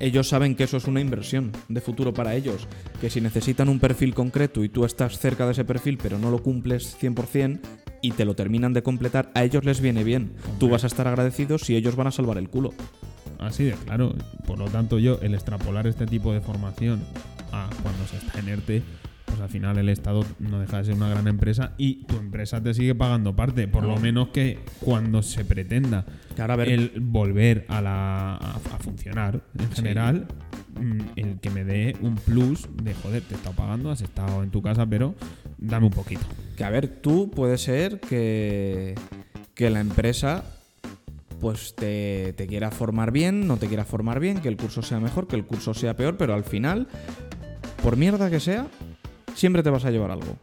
Ellos 0.00 0.28
saben 0.28 0.54
que 0.54 0.64
eso 0.64 0.76
es 0.76 0.86
una 0.86 1.00
inversión 1.00 1.52
de 1.68 1.80
futuro 1.80 2.14
para 2.14 2.34
ellos, 2.34 2.66
que 3.00 3.10
si 3.10 3.20
necesitan 3.20 3.68
un 3.68 3.80
perfil 3.80 4.14
concreto 4.14 4.62
y 4.62 4.68
tú 4.68 4.84
estás 4.84 5.18
cerca 5.18 5.44
de 5.46 5.52
ese 5.52 5.64
perfil 5.64 5.98
pero 6.00 6.18
no 6.18 6.30
lo 6.30 6.42
cumples 6.42 6.96
100% 7.00 7.60
y 8.00 8.12
te 8.12 8.24
lo 8.24 8.34
terminan 8.34 8.72
de 8.72 8.82
completar, 8.82 9.30
a 9.34 9.44
ellos 9.44 9.64
les 9.64 9.80
viene 9.80 10.04
bien. 10.04 10.32
Tú 10.58 10.68
vas 10.68 10.84
a 10.84 10.86
estar 10.86 11.08
agradecido 11.08 11.58
si 11.58 11.74
ellos 11.74 11.96
van 11.96 12.06
a 12.06 12.12
salvar 12.12 12.38
el 12.38 12.48
culo. 12.48 12.72
Así 13.38 13.64
de 13.64 13.72
claro. 13.72 14.14
Por 14.46 14.58
lo 14.58 14.66
tanto, 14.66 14.98
yo, 14.98 15.18
el 15.20 15.34
extrapolar 15.34 15.86
este 15.86 16.06
tipo 16.06 16.32
de 16.32 16.40
formación 16.40 17.00
a 17.52 17.68
cuando 17.82 18.06
se 18.06 18.16
está 18.16 18.38
en 18.40 18.48
ERTE, 18.48 18.82
pues 19.28 19.40
al 19.40 19.48
final 19.48 19.78
el 19.78 19.88
Estado 19.88 20.24
no 20.38 20.58
deja 20.60 20.78
de 20.78 20.84
ser 20.86 20.94
una 20.94 21.08
gran 21.08 21.28
empresa 21.28 21.72
y 21.78 22.04
tu 22.04 22.16
empresa 22.16 22.62
te 22.62 22.74
sigue 22.74 22.94
pagando 22.94 23.36
parte. 23.36 23.68
Por 23.68 23.84
lo 23.84 23.96
menos 23.98 24.28
que 24.28 24.58
cuando 24.80 25.22
se 25.22 25.44
pretenda 25.44 26.04
a 26.38 26.56
ver- 26.56 26.68
el 26.68 26.92
volver 27.00 27.64
a, 27.68 27.80
la, 27.82 28.34
a, 28.36 28.54
a 28.56 28.78
funcionar 28.78 29.40
en 29.58 29.70
general, 29.72 30.26
mm, 30.80 31.00
el 31.16 31.40
que 31.40 31.50
me 31.50 31.64
dé 31.64 31.96
un 32.00 32.14
plus 32.16 32.68
de 32.82 32.94
joder, 32.94 33.22
te 33.22 33.34
he 33.34 33.36
estado 33.36 33.54
pagando, 33.56 33.90
has 33.90 34.00
estado 34.02 34.42
en 34.42 34.50
tu 34.50 34.62
casa, 34.62 34.86
pero 34.86 35.14
dame 35.58 35.86
un 35.86 35.92
poquito. 35.92 36.22
Que 36.56 36.64
a 36.64 36.70
ver, 36.70 36.88
tú 36.88 37.30
puede 37.30 37.58
ser 37.58 38.00
que, 38.00 38.94
que 39.54 39.70
la 39.70 39.80
empresa 39.80 40.44
pues 41.40 41.74
te, 41.76 42.32
te 42.32 42.48
quiera 42.48 42.70
formar 42.72 43.12
bien, 43.12 43.46
no 43.46 43.58
te 43.58 43.68
quiera 43.68 43.84
formar 43.84 44.18
bien, 44.18 44.40
que 44.40 44.48
el 44.48 44.56
curso 44.56 44.82
sea 44.82 44.98
mejor, 44.98 45.28
que 45.28 45.36
el 45.36 45.44
curso 45.44 45.72
sea 45.72 45.94
peor, 45.94 46.16
pero 46.16 46.34
al 46.34 46.42
final, 46.42 46.88
por 47.80 47.96
mierda 47.96 48.28
que 48.28 48.40
sea, 48.40 48.66
siempre 49.34 49.62
te 49.62 49.70
vas 49.70 49.84
a 49.84 49.90
llevar 49.90 50.10
algo. 50.10 50.36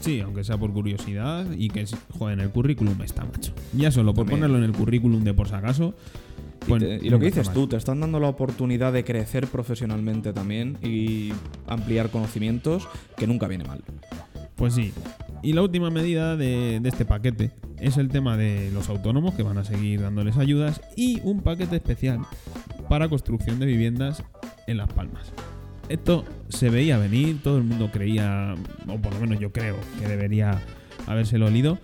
Sí, 0.00 0.20
aunque 0.20 0.44
sea 0.44 0.56
por 0.56 0.72
curiosidad 0.72 1.44
y 1.56 1.68
que, 1.70 1.84
joder, 2.16 2.38
en 2.38 2.44
el 2.44 2.50
currículum 2.50 3.00
está, 3.02 3.24
macho. 3.24 3.52
Ya 3.76 3.90
solo 3.90 4.14
por 4.14 4.26
También. 4.26 4.40
ponerlo 4.40 4.58
en 4.58 4.64
el 4.64 4.72
currículum 4.76 5.24
de 5.24 5.34
por 5.34 5.48
si 5.48 5.54
acaso. 5.54 5.94
Y, 6.62 6.68
pues 6.68 6.82
te- 6.82 7.00
y 7.04 7.10
lo 7.10 7.18
que 7.18 7.26
dices 7.26 7.52
tú, 7.52 7.66
te 7.66 7.76
están 7.76 8.00
dando 8.00 8.20
la 8.20 8.28
oportunidad 8.28 8.92
de 8.92 9.02
crecer 9.04 9.46
profesionalmente 9.48 10.32
también 10.32 10.76
y 10.82 11.32
ampliar 11.66 12.10
conocimientos, 12.10 12.86
que 13.16 13.26
nunca 13.26 13.48
viene 13.48 13.64
mal. 13.64 13.82
Pues 14.54 14.74
sí. 14.74 14.92
Y 15.42 15.52
la 15.52 15.62
última 15.62 15.90
medida 15.90 16.36
de, 16.36 16.78
de 16.80 16.88
este 16.88 17.04
paquete 17.04 17.52
es 17.80 17.96
el 17.96 18.08
tema 18.08 18.36
de 18.36 18.70
los 18.72 18.88
autónomos 18.88 19.34
que 19.34 19.42
van 19.42 19.58
a 19.58 19.64
seguir 19.64 20.00
dándoles 20.02 20.36
ayudas 20.36 20.80
y 20.96 21.20
un 21.22 21.40
paquete 21.42 21.76
especial 21.76 22.20
para 22.88 23.08
construcción 23.08 23.58
de 23.58 23.66
viviendas 23.66 24.22
en 24.66 24.76
Las 24.76 24.92
Palmas. 24.92 25.32
Esto 25.88 26.24
se 26.48 26.70
veía 26.70 26.98
venir, 26.98 27.40
todo 27.42 27.58
el 27.58 27.64
mundo 27.64 27.90
creía, 27.90 28.54
o 28.86 28.98
por 28.98 29.14
lo 29.14 29.20
menos 29.20 29.38
yo 29.38 29.52
creo, 29.52 29.76
que 30.00 30.06
debería 30.06 30.60
habérselo 31.06 31.46
olido, 31.46 31.78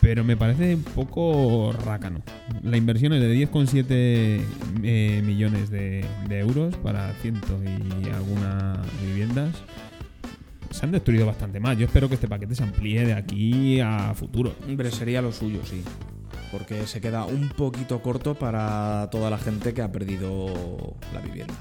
pero 0.00 0.22
me 0.22 0.36
parece 0.36 0.74
un 0.74 0.84
poco 0.84 1.72
rácano. 1.84 2.22
La 2.62 2.76
inversión 2.76 3.12
es 3.12 3.20
de 3.20 3.34
10,7 3.34 4.40
eh, 4.82 5.22
millones 5.24 5.70
de, 5.70 6.04
de 6.28 6.38
euros 6.38 6.76
para 6.76 7.12
ciento 7.14 7.60
y 7.64 8.08
algunas 8.10 8.78
viviendas 9.02 9.54
se 10.74 10.84
han 10.84 10.92
destruido 10.92 11.24
bastante 11.24 11.60
más. 11.60 11.78
Yo 11.78 11.86
espero 11.86 12.08
que 12.08 12.16
este 12.16 12.26
paquete 12.26 12.54
se 12.54 12.64
amplíe 12.64 13.06
de 13.06 13.12
aquí 13.14 13.80
a 13.80 14.12
futuro. 14.14 14.54
Hombre, 14.66 14.90
sería 14.90 15.22
lo 15.22 15.30
suyo, 15.30 15.60
sí. 15.64 15.82
Porque 16.50 16.86
se 16.86 17.00
queda 17.00 17.24
un 17.24 17.48
poquito 17.50 18.02
corto 18.02 18.34
para 18.34 19.08
toda 19.10 19.30
la 19.30 19.38
gente 19.38 19.72
que 19.72 19.82
ha 19.82 19.92
perdido 19.92 20.96
la 21.12 21.20
vivienda. 21.20 21.54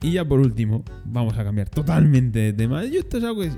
Y 0.00 0.12
ya 0.12 0.24
por 0.24 0.40
último, 0.40 0.84
vamos 1.04 1.38
a 1.38 1.44
cambiar 1.44 1.68
totalmente 1.68 2.38
de 2.40 2.52
tema. 2.52 2.84
Yo 2.84 3.00
esto 3.00 3.18
es 3.18 3.24
algo 3.24 3.42
que 3.42 3.52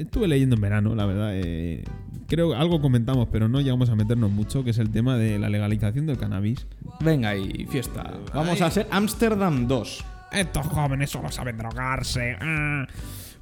estuve 0.00 0.26
leyendo 0.26 0.56
en 0.56 0.60
verano, 0.62 0.94
la 0.96 1.06
verdad. 1.06 1.30
eh, 1.34 1.84
creo 2.26 2.50
que 2.50 2.56
algo 2.56 2.80
comentamos, 2.80 3.28
pero 3.30 3.48
no 3.48 3.60
llegamos 3.60 3.88
a 3.88 3.94
meternos 3.94 4.32
mucho, 4.32 4.64
que 4.64 4.70
es 4.70 4.78
el 4.78 4.90
tema 4.90 5.16
de 5.16 5.38
la 5.38 5.48
legalización 5.48 6.06
del 6.06 6.18
cannabis. 6.18 6.66
Venga 7.00 7.36
y 7.36 7.66
fiesta. 7.66 8.14
Vamos 8.34 8.60
a 8.60 8.70
ser 8.70 8.88
Amsterdam 8.90 9.68
2. 9.68 10.04
Estos 10.32 10.66
jóvenes 10.66 11.10
solo 11.10 11.30
saben 11.30 11.56
drogarse. 11.56 12.36
ah. 12.40 12.84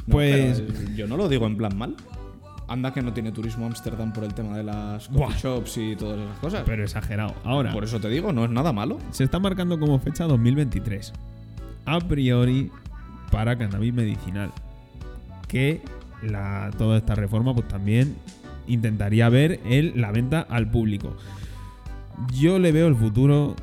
No, 0.06 0.12
Pues 0.12 0.58
eh, 0.58 0.66
yo 0.94 1.06
no 1.06 1.16
lo 1.16 1.30
digo 1.30 1.46
en 1.46 1.56
plan 1.56 1.74
mal. 1.78 1.96
Anda 2.66 2.92
que 2.92 3.02
no 3.02 3.12
tiene 3.12 3.30
turismo 3.30 3.66
Amsterdam 3.66 4.12
por 4.12 4.24
el 4.24 4.32
tema 4.32 4.56
de 4.56 4.62
las 4.64 5.10
Buah. 5.10 5.26
coffee 5.26 5.40
shops 5.42 5.76
y 5.78 5.96
todas 5.96 6.18
esas 6.20 6.38
cosas. 6.38 6.62
pero 6.64 6.82
exagerado. 6.82 7.34
Ahora, 7.44 7.72
Por 7.72 7.84
eso 7.84 8.00
te 8.00 8.08
digo, 8.08 8.32
no 8.32 8.44
es 8.44 8.50
nada 8.50 8.72
malo. 8.72 8.98
se 9.10 9.24
está 9.24 9.38
marcando 9.38 9.78
como 9.78 9.98
fecha 9.98 10.24
2023. 10.24 11.12
A 11.86 11.98
priori 12.00 12.70
para 13.30 13.56
cannabis 13.58 13.92
medicinal. 13.92 14.50
Que 15.48 15.82
la, 16.22 16.70
toda 16.78 16.96
esta 16.98 17.14
reforma 17.14 17.54
pues 17.54 17.68
también 17.68 18.16
intentaría 18.66 19.28
ver 19.28 19.60
el, 19.66 20.00
la 20.00 20.10
venta 20.10 20.40
al 20.40 20.70
público. 20.70 21.14
Yo 22.32 22.58
le 22.58 22.72
veo 22.72 22.86
el 22.88 22.96
futuro. 22.96 23.54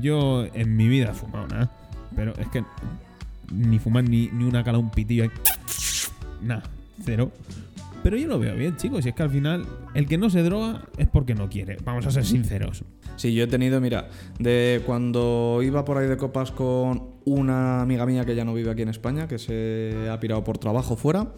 Yo 0.00 0.46
en 0.52 0.76
mi 0.76 0.88
vida 0.88 1.10
he 1.10 1.14
fumado 1.14 1.46
nada. 1.46 1.70
Pero 2.16 2.32
es 2.38 2.48
que 2.48 2.64
ni 3.52 3.78
fumar 3.78 4.02
ni, 4.04 4.28
ni 4.32 4.44
una 4.44 4.64
cala, 4.64 4.78
un 4.78 4.90
pitillo. 4.90 5.24
ahí. 5.24 5.30
Nada, 6.42 6.62
cero. 7.04 7.30
Pero 8.02 8.16
yo 8.16 8.26
lo 8.26 8.38
veo 8.38 8.54
bien, 8.56 8.76
chicos. 8.76 9.06
Y 9.06 9.10
es 9.10 9.14
que 9.14 9.22
al 9.22 9.30
final, 9.30 9.64
el 9.94 10.06
que 10.06 10.18
no 10.18 10.28
se 10.28 10.42
droga 10.42 10.82
es 10.98 11.08
porque 11.08 11.34
no 11.34 11.48
quiere. 11.48 11.76
Vamos 11.84 12.06
a 12.06 12.10
ser 12.10 12.24
sinceros. 12.24 12.84
Sí, 13.16 13.32
yo 13.34 13.44
he 13.44 13.46
tenido, 13.46 13.80
mira, 13.80 14.08
de 14.38 14.82
cuando 14.84 15.60
iba 15.62 15.84
por 15.84 15.98
ahí 15.98 16.08
de 16.08 16.16
copas 16.16 16.50
con 16.50 17.12
una 17.24 17.82
amiga 17.82 18.04
mía 18.06 18.24
que 18.24 18.34
ya 18.34 18.44
no 18.44 18.54
vive 18.54 18.70
aquí 18.70 18.82
en 18.82 18.88
España, 18.88 19.28
que 19.28 19.38
se 19.38 20.08
ha 20.10 20.18
pirado 20.18 20.42
por 20.42 20.58
trabajo 20.58 20.96
fuera. 20.96 21.32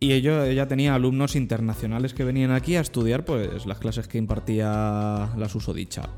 Y 0.00 0.12
ello, 0.12 0.44
ella 0.44 0.66
tenía 0.66 0.94
alumnos 0.94 1.36
internacionales 1.36 2.12
que 2.14 2.24
venían 2.24 2.50
aquí 2.50 2.76
a 2.76 2.80
estudiar 2.80 3.24
pues 3.24 3.64
las 3.64 3.78
clases 3.78 4.08
que 4.08 4.18
impartía 4.18 5.30
la 5.36 5.48
susodicha. 5.48 6.10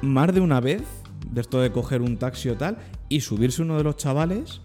Más 0.00 0.32
de 0.32 0.40
una 0.40 0.60
vez, 0.60 0.82
de 1.30 1.40
esto 1.40 1.60
de 1.60 1.72
coger 1.72 2.02
un 2.02 2.16
taxi 2.16 2.48
o 2.50 2.56
tal, 2.56 2.78
y 3.08 3.20
subirse 3.20 3.62
uno 3.62 3.76
de 3.76 3.84
los 3.84 3.96
chavales 3.96 4.60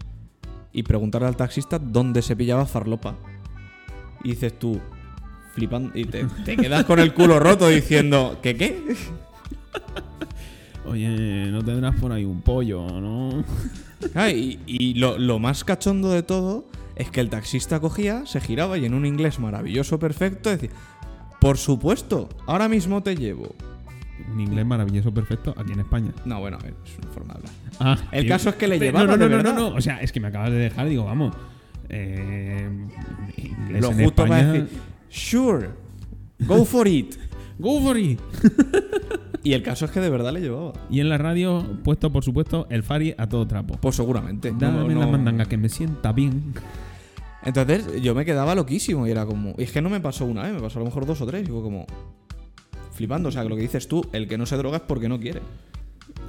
y 0.72 0.84
preguntarle 0.84 1.28
al 1.28 1.36
taxista 1.36 1.80
dónde 1.80 2.22
se 2.22 2.36
pillaba 2.36 2.66
farlopa. 2.66 3.16
Y 4.24 4.32
dices 4.32 4.58
tú, 4.58 4.80
flipando, 5.54 5.92
y 5.98 6.06
te, 6.06 6.26
te 6.46 6.58
quedas 6.58 6.86
con 6.86 7.00
el 7.00 7.14
culo 7.14 7.40
roto 7.40 7.68
diciendo, 7.68 8.40
¿qué 8.42 8.56
qué? 8.56 8.96
Oye, 10.86 11.08
no 11.52 11.64
tendrás 11.64 11.96
por 12.00 12.12
ahí 12.12 12.26
un 12.26 12.42
pollo, 12.42 12.88
¿no? 13.00 13.44
Ah, 14.16 14.30
y 14.30 14.62
y 14.66 14.94
lo, 14.94 15.18
lo 15.18 15.40
más 15.40 15.66
cachondo 15.66 16.10
de 16.10 16.24
todo 16.24 16.66
es 16.96 17.12
que 17.12 17.20
el 17.20 17.30
taxista 17.30 17.82
cogía, 17.82 18.26
se 18.26 18.40
giraba 18.40 18.78
y 18.78 18.86
en 18.86 18.94
un 18.94 19.06
inglés 19.06 19.40
maravilloso, 19.40 20.00
perfecto, 20.00 20.50
decía, 20.50 20.70
por 21.42 21.58
supuesto, 21.58 22.30
ahora 22.46 22.68
mismo 22.68 23.04
te 23.04 23.16
llevo. 23.16 23.56
Un 24.32 24.40
inglés 24.40 24.66
maravilloso, 24.66 25.14
perfecto, 25.14 25.54
aquí 25.58 25.72
en 25.74 25.80
España. 25.80 26.12
No, 26.26 26.40
bueno, 26.40 26.58
es 26.64 26.98
una 27.04 27.12
forma 27.14 27.34
de 27.34 27.40
hablar. 27.40 27.54
Ah, 27.80 27.98
El 28.12 28.28
caso 28.28 28.50
es 28.50 28.56
que 28.56 28.68
le 28.68 28.80
llevaba 28.80 29.06
No, 29.06 29.18
no, 29.18 29.30
no, 29.30 29.42
no, 29.44 29.54
no. 29.54 29.68
O 29.76 29.82
sea, 29.82 30.02
es 30.02 30.12
que 30.12 30.20
me 30.20 30.28
acabas 30.28 30.52
de 30.52 30.58
dejar, 30.58 30.88
digo, 30.90 31.06
vamos. 31.06 31.36
Eh, 31.90 32.70
inglés 33.38 33.82
Lo 33.82 33.92
en 33.92 33.98
justo 34.04 34.16
para 34.26 34.40
España- 34.40 34.54
decir, 34.64 34.80
sure, 35.10 35.70
go 36.40 36.66
for 36.66 36.88
it. 36.88 37.16
Go 37.60 37.82
for 37.82 37.98
it. 37.98 38.20
Y 39.44 39.54
el 39.54 39.64
caso 39.64 39.86
es 39.86 39.92
que 39.92 40.00
de 40.02 40.10
verdad 40.10 40.32
le 40.34 40.42
llevaba. 40.42 40.74
Y 40.90 41.00
en 41.00 41.08
la 41.10 41.18
radio, 41.18 41.66
puesto 41.84 42.12
por 42.12 42.24
supuesto, 42.26 42.68
el 42.70 42.84
Fari 42.84 43.16
a 43.18 43.28
todo 43.28 43.48
trapo. 43.48 43.78
Pues 43.82 43.96
seguramente. 43.96 44.52
no- 44.52 44.58
Dame 44.60 44.94
la 44.96 45.06
no- 45.06 45.12
mandanga 45.12 45.46
que 45.46 45.58
me 45.58 45.68
sienta 45.70 46.12
bien. 46.14 46.54
Entonces 47.44 48.02
yo 48.02 48.14
me 48.16 48.26
quedaba 48.26 48.54
loquísimo 48.56 49.08
y 49.08 49.12
era 49.12 49.26
como. 49.26 49.56
Y 49.58 49.64
es 49.64 49.72
que 49.72 49.82
no 49.82 49.90
me 49.90 50.00
pasó 50.02 50.26
una 50.26 50.44
vez, 50.44 50.54
me 50.54 50.60
pasó 50.60 50.80
a 50.80 50.82
lo 50.82 50.86
mejor 50.88 51.06
dos 51.06 51.22
o 51.22 51.26
tres. 51.26 51.44
Y 51.48 51.52
fue 51.52 51.62
como. 51.62 51.86
Flipando. 53.00 53.30
O 53.30 53.32
sea, 53.32 53.44
que 53.44 53.50
lo 53.50 53.56
que 53.56 53.62
dices 53.62 53.88
tú, 53.88 54.06
el 54.12 54.28
que 54.28 54.38
no 54.38 54.46
se 54.46 54.58
droga 54.58 54.76
es 54.76 54.84
porque 54.84 55.08
no 55.08 55.22
quiere. 55.22 55.40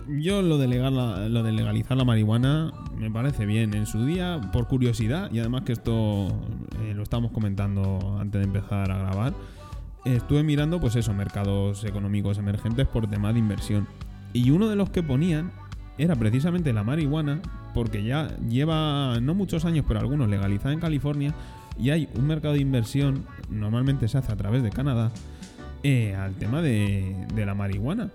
Yo 0.06 0.40
lo 0.40 0.56
de, 0.56 0.68
lo 0.68 1.42
legalizar 1.42 1.96
la 1.96 2.04
marihuana 2.04 2.72
me 2.96 3.10
parece 3.10 3.44
bien 3.44 3.74
en 3.74 3.86
su 3.86 4.06
día, 4.06 4.40
por 4.52 4.68
curiosidad, 4.68 5.32
y 5.32 5.40
además 5.40 5.62
que 5.62 5.72
esto 5.72 6.28
eh, 6.80 6.94
lo 6.94 7.02
estábamos 7.02 7.32
comentando 7.32 8.18
antes 8.20 8.40
de 8.40 8.44
empezar 8.44 8.88
a 8.92 8.98
grabar, 8.98 9.34
estuve 10.04 10.44
mirando 10.44 10.78
pues 10.78 10.94
eso, 10.94 11.12
mercados 11.12 11.82
económicos 11.82 12.38
emergentes 12.38 12.86
por 12.86 13.10
tema 13.10 13.32
de 13.32 13.40
inversión. 13.40 13.88
Y 14.32 14.52
uno 14.52 14.68
de 14.68 14.76
los 14.76 14.90
que 14.90 15.02
ponían 15.02 15.50
era 15.98 16.14
precisamente 16.14 16.72
la 16.72 16.84
marihuana, 16.84 17.42
porque 17.74 18.04
ya 18.04 18.28
lleva 18.48 19.18
no 19.20 19.34
muchos 19.34 19.64
años, 19.64 19.84
pero 19.88 19.98
algunos 19.98 20.28
legalizada 20.28 20.72
en 20.72 20.78
California, 20.78 21.34
y 21.76 21.90
hay 21.90 22.08
un 22.14 22.28
mercado 22.28 22.54
de 22.54 22.60
inversión, 22.60 23.26
normalmente 23.48 24.06
se 24.06 24.18
hace 24.18 24.30
a 24.30 24.36
través 24.36 24.62
de 24.62 24.70
Canadá, 24.70 25.10
eh, 25.82 26.14
al 26.14 26.34
tema 26.34 26.62
de, 26.62 27.14
de 27.34 27.46
la 27.46 27.54
marihuana. 27.54 28.10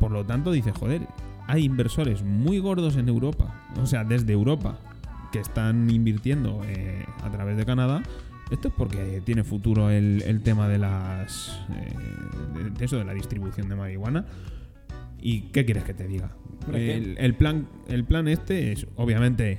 Por 0.00 0.10
lo 0.10 0.24
tanto, 0.24 0.50
dice, 0.52 0.72
joder, 0.72 1.02
hay 1.46 1.64
inversores 1.64 2.22
muy 2.22 2.58
gordos 2.58 2.96
en 2.96 3.08
Europa, 3.08 3.66
o 3.80 3.86
sea, 3.86 4.04
desde 4.04 4.32
Europa, 4.32 4.78
que 5.30 5.38
están 5.40 5.90
invirtiendo 5.90 6.60
eh, 6.66 7.04
a 7.22 7.30
través 7.30 7.56
de 7.56 7.64
Canadá. 7.64 8.02
Esto 8.50 8.68
es 8.68 8.74
porque 8.76 9.22
tiene 9.24 9.44
futuro 9.44 9.88
el, 9.90 10.22
el 10.26 10.42
tema 10.42 10.68
de 10.68 10.78
las. 10.78 11.58
eh, 11.70 12.70
de- 12.78 12.84
eso, 12.84 12.98
de 12.98 13.04
la 13.04 13.14
distribución 13.14 13.68
de 13.68 13.76
marihuana. 13.76 14.26
¿Y 15.20 15.42
qué 15.52 15.64
quieres 15.64 15.84
que 15.84 15.94
te 15.94 16.06
diga? 16.06 16.32
El 17.18 17.34
plan, 17.34 17.66
el 17.88 18.04
plan 18.04 18.28
este 18.28 18.72
es, 18.72 18.86
obviamente, 18.96 19.58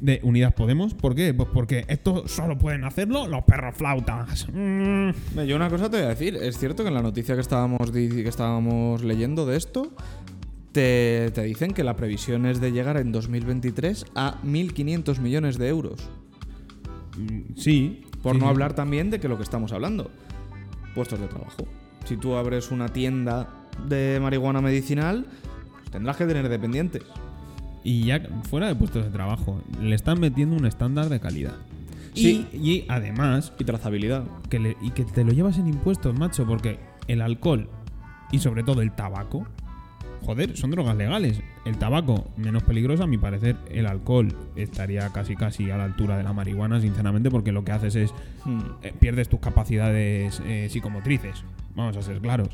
de 0.00 0.20
Unidas 0.22 0.52
Podemos. 0.52 0.94
¿Por 0.94 1.14
qué? 1.14 1.34
Pues 1.34 1.48
porque 1.52 1.84
esto 1.88 2.26
solo 2.28 2.56
pueden 2.58 2.84
hacerlo 2.84 3.26
los 3.26 3.44
perros 3.44 3.74
flautas. 3.76 4.46
Mm. 4.52 5.10
Yo 5.46 5.56
una 5.56 5.68
cosa 5.68 5.90
te 5.90 5.96
voy 5.98 6.06
a 6.06 6.10
decir, 6.10 6.36
es 6.36 6.58
cierto 6.58 6.82
que 6.82 6.88
en 6.88 6.94
la 6.94 7.02
noticia 7.02 7.34
que 7.34 7.40
estábamos, 7.40 7.90
que 7.90 8.28
estábamos 8.28 9.02
leyendo 9.02 9.46
de 9.46 9.56
esto, 9.56 9.92
te, 10.72 11.30
te 11.34 11.42
dicen 11.42 11.72
que 11.72 11.82
la 11.84 11.96
previsión 11.96 12.46
es 12.46 12.60
de 12.60 12.72
llegar 12.72 12.96
en 12.96 13.10
2023 13.12 14.06
a 14.14 14.40
1.500 14.44 15.18
millones 15.20 15.58
de 15.58 15.68
euros. 15.68 16.08
Mm, 17.16 17.54
Sí. 17.56 18.04
Por 18.22 18.34
sí, 18.34 18.40
no 18.40 18.46
sí. 18.46 18.50
hablar 18.50 18.74
también 18.74 19.10
de 19.10 19.20
que 19.20 19.28
lo 19.28 19.36
que 19.36 19.44
estamos 19.44 19.72
hablando, 19.72 20.10
puestos 20.94 21.20
de 21.20 21.28
trabajo. 21.28 21.66
Si 22.04 22.16
tú 22.16 22.34
abres 22.34 22.70
una 22.72 22.88
tienda 22.88 23.48
de 23.86 24.18
marihuana 24.20 24.60
medicinal, 24.60 25.24
pues 25.78 25.90
tendrás 25.92 26.16
que 26.16 26.26
tener 26.26 26.48
dependientes. 26.48 27.02
Y 27.84 28.04
ya 28.04 28.20
fuera 28.42 28.66
de 28.68 28.74
puestos 28.74 29.04
de 29.04 29.10
trabajo, 29.10 29.60
le 29.80 29.94
están 29.94 30.20
metiendo 30.20 30.56
un 30.56 30.66
estándar 30.66 31.08
de 31.08 31.20
calidad. 31.20 31.54
Sí. 32.14 32.46
Y, 32.52 32.58
y 32.58 32.84
además, 32.88 33.52
Y 33.58 33.64
trazabilidad. 33.64 34.24
que 34.50 34.58
le- 34.58 34.76
y 34.82 34.90
que 34.90 35.04
te 35.04 35.24
lo 35.24 35.32
llevas 35.32 35.58
en 35.58 35.68
impuestos, 35.68 36.18
macho, 36.18 36.46
porque 36.46 36.78
el 37.06 37.20
alcohol 37.22 37.68
y 38.32 38.40
sobre 38.40 38.62
todo 38.64 38.82
el 38.82 38.92
tabaco, 38.92 39.46
joder, 40.22 40.56
son 40.56 40.70
drogas 40.72 40.96
legales. 40.96 41.40
El 41.64 41.78
tabaco, 41.78 42.26
menos 42.36 42.62
peligroso, 42.64 43.04
a 43.04 43.06
mi 43.06 43.18
parecer, 43.18 43.56
el 43.70 43.86
alcohol 43.86 44.34
estaría 44.56 45.08
casi 45.10 45.36
casi 45.36 45.70
a 45.70 45.76
la 45.76 45.84
altura 45.84 46.16
de 46.16 46.24
la 46.24 46.32
marihuana, 46.32 46.80
sinceramente, 46.80 47.30
porque 47.30 47.52
lo 47.52 47.64
que 47.64 47.72
haces 47.72 47.94
es 47.94 48.12
Hmm. 48.44 48.60
eh, 48.82 48.92
pierdes 48.98 49.28
tus 49.28 49.40
capacidades 49.40 50.42
eh, 50.44 50.68
psicomotrices. 50.70 51.44
Vamos 51.76 51.96
a 51.96 52.02
ser 52.02 52.20
claros. 52.20 52.47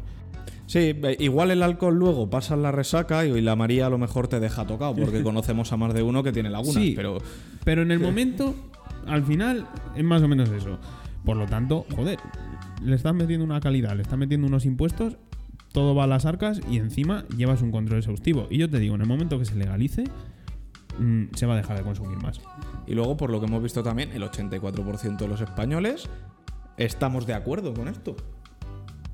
Sí, 0.74 0.92
igual 1.20 1.52
el 1.52 1.62
alcohol 1.62 1.94
luego 1.94 2.28
pasa 2.28 2.56
la 2.56 2.72
resaca 2.72 3.24
y 3.24 3.40
la 3.40 3.54
María 3.54 3.86
a 3.86 3.90
lo 3.90 3.96
mejor 3.96 4.26
te 4.26 4.40
deja 4.40 4.66
tocado, 4.66 4.96
porque 4.96 5.22
conocemos 5.22 5.72
a 5.72 5.76
más 5.76 5.94
de 5.94 6.02
uno 6.02 6.24
que 6.24 6.32
tiene 6.32 6.50
lagunas, 6.50 6.82
Sí. 6.82 6.94
pero 6.96 7.18
Pero 7.64 7.82
en 7.82 7.92
el 7.92 8.00
momento, 8.00 8.56
al 9.06 9.22
final, 9.22 9.68
es 9.94 10.02
más 10.02 10.20
o 10.22 10.26
menos 10.26 10.48
eso. 10.50 10.80
Por 11.24 11.36
lo 11.36 11.46
tanto, 11.46 11.86
joder, 11.94 12.18
le 12.82 12.96
estás 12.96 13.14
metiendo 13.14 13.44
una 13.44 13.60
calidad, 13.60 13.94
le 13.94 14.02
estás 14.02 14.18
metiendo 14.18 14.48
unos 14.48 14.64
impuestos, 14.66 15.16
todo 15.70 15.94
va 15.94 16.04
a 16.04 16.06
las 16.08 16.26
arcas 16.26 16.60
y 16.68 16.78
encima 16.78 17.24
llevas 17.36 17.62
un 17.62 17.70
control 17.70 18.00
exhaustivo. 18.00 18.48
Y 18.50 18.58
yo 18.58 18.68
te 18.68 18.80
digo, 18.80 18.96
en 18.96 19.02
el 19.02 19.06
momento 19.06 19.38
que 19.38 19.44
se 19.44 19.54
legalice, 19.54 20.02
mm, 20.98 21.26
se 21.36 21.46
va 21.46 21.54
a 21.54 21.56
dejar 21.56 21.76
de 21.76 21.84
consumir 21.84 22.18
más. 22.18 22.40
Y 22.88 22.94
luego, 22.94 23.16
por 23.16 23.30
lo 23.30 23.38
que 23.38 23.46
hemos 23.46 23.62
visto 23.62 23.84
también, 23.84 24.10
el 24.12 24.24
84% 24.24 25.18
de 25.18 25.28
los 25.28 25.40
españoles 25.40 26.08
estamos 26.78 27.28
de 27.28 27.34
acuerdo 27.34 27.74
con 27.74 27.86
esto. 27.86 28.16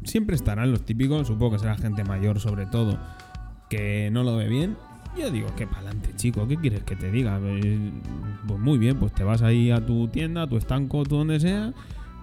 Siempre 0.05 0.37
estarán 0.37 0.71
los 0.71 0.83
típicos, 0.85 1.27
supongo 1.27 1.53
que 1.53 1.59
será 1.61 1.77
gente 1.77 2.05
mayor 2.05 2.41
sobre 2.41 2.67
todo, 2.67 2.99
que 3.69 4.11
no 4.11 4.23
lo 4.23 4.37
ve 4.37 4.49
bien. 4.49 4.77
Yo 5.19 5.31
digo, 5.31 5.49
que 5.57 5.67
para 5.67 5.79
adelante, 5.81 6.11
chico, 6.17 6.47
¿qué 6.47 6.57
quieres 6.57 6.85
que 6.85 6.97
te 6.97 7.11
diga? 7.11 7.39
Eh, 7.43 7.91
Pues 8.47 8.61
muy 8.61 8.79
bien, 8.79 8.97
pues 8.99 9.13
te 9.13 9.25
vas 9.25 9.43
ahí 9.43 9.71
a 9.71 9.85
tu 9.85 10.09
tienda, 10.09 10.43
a 10.43 10.47
tu 10.47 10.57
estanco, 10.57 11.03
tú 11.05 11.17
donde 11.17 11.41
sea, 11.41 11.73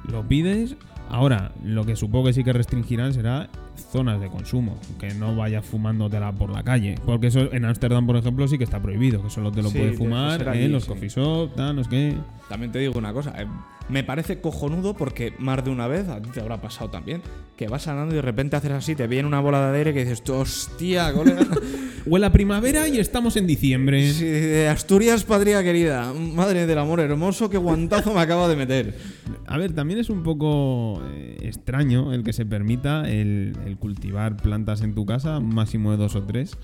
lo 0.10 0.28
pides. 0.28 0.76
Ahora, 1.10 1.52
lo 1.64 1.86
que 1.86 1.96
supongo 1.96 2.26
que 2.28 2.34
sí 2.34 2.44
que 2.44 2.54
restringirán 2.54 3.14
será 3.14 3.50
zonas 3.78 4.20
de 4.20 4.28
consumo, 4.30 4.78
que 5.00 5.14
no 5.14 5.36
vayas 5.36 5.66
fumándotela 5.66 6.32
por 6.34 6.50
la 6.52 6.64
calle. 6.64 6.96
Porque 7.06 7.28
eso 7.28 7.52
en 7.54 7.66
Ámsterdam, 7.66 8.06
por 8.06 8.18
ejemplo, 8.18 8.48
sí 8.48 8.58
que 8.58 8.64
está 8.64 8.82
prohibido, 8.82 9.24
que 9.24 9.30
solo 9.30 9.52
te 9.52 9.62
lo 9.62 9.70
Sí, 9.70 9.78
puedes 9.78 9.92
que 9.94 9.98
fumar 9.98 10.42
en 10.42 10.48
allí, 10.48 10.68
los 10.68 10.84
sí. 10.84 10.90
coffee 10.90 11.10
shop, 11.10 11.56
tal, 11.56 11.76
no 11.76 11.84
sé 11.84 11.90
qué. 11.90 12.14
También 12.50 12.72
te 12.72 12.80
digo 12.80 12.98
una 12.98 13.14
cosa, 13.14 13.34
eh, 13.38 13.46
me 13.90 14.04
parece 14.04 14.42
cojonudo 14.42 14.94
porque 14.96 15.34
más 15.40 15.64
de 15.64 15.72
una 15.72 15.88
vez, 15.88 16.08
a 16.10 16.22
ti 16.22 16.30
te 16.34 16.40
habrá 16.42 16.60
pasado 16.62 16.90
también, 16.90 17.22
que 17.56 17.68
vas 17.68 17.88
andando 17.88 18.14
y 18.14 18.18
de 18.18 18.22
repente 18.22 18.56
haces 18.56 18.72
así, 18.72 18.96
te 18.96 19.08
viene 19.08 19.28
una 19.28 19.40
bola 19.40 19.72
de 19.72 19.78
aire 19.78 19.94
que 19.94 20.04
dices, 20.06 20.24
hostia, 20.30 21.14
colega. 21.14 21.46
Huele 22.06 22.26
a 22.26 22.32
primavera 22.32 22.88
y 22.88 23.00
estamos 23.00 23.36
en 23.36 23.48
diciembre. 23.48 24.14
Sí, 24.14 24.24
de 24.24 24.70
Asturias, 24.70 25.26
patria 25.26 25.62
querida, 25.62 26.14
madre 26.14 26.66
del 26.66 26.78
amor 26.78 27.02
hermoso, 27.02 27.50
qué 27.50 27.58
guantazo 27.58 28.14
me 28.14 28.22
acaba 28.22 28.48
de 28.48 28.56
meter. 28.56 28.98
A 29.46 29.58
ver, 29.58 29.74
también 29.74 30.00
es 30.00 30.10
un 30.10 30.24
poco 30.24 31.02
eh, 31.12 31.36
extraño 31.42 32.14
el 32.14 32.24
que 32.24 32.32
se 32.32 32.46
permita 32.46 33.10
el, 33.10 33.67
el 33.68 33.78
cultivar 33.78 34.38
plantas 34.38 34.82
en 34.82 34.96
tu 34.96 35.06
casa, 35.06 35.40
máximo 35.40 35.92
de 35.92 35.98
dos 35.98 36.16
o 36.16 36.24
tres, 36.24 36.58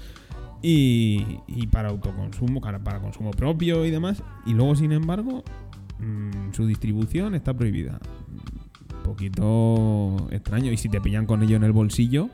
y, 0.61 1.39
y 1.47 1.67
para 1.67 1.89
autoconsumo, 1.89 2.61
para, 2.61 2.83
para 2.83 2.99
consumo 2.99 3.31
propio 3.31 3.85
y 3.85 3.91
demás, 3.91 4.23
y 4.45 4.53
luego, 4.53 4.75
sin 4.75 4.91
embargo, 4.91 5.43
mm, 5.99 6.53
su 6.53 6.65
distribución 6.65 7.35
está 7.35 7.53
prohibida. 7.53 7.99
Un 8.97 9.03
poquito 9.03 10.27
extraño, 10.31 10.71
y 10.71 10.77
si 10.77 10.89
te 10.89 11.01
pillan 11.01 11.25
con 11.25 11.43
ello 11.43 11.57
en 11.57 11.63
el 11.63 11.73
bolsillo, 11.73 12.29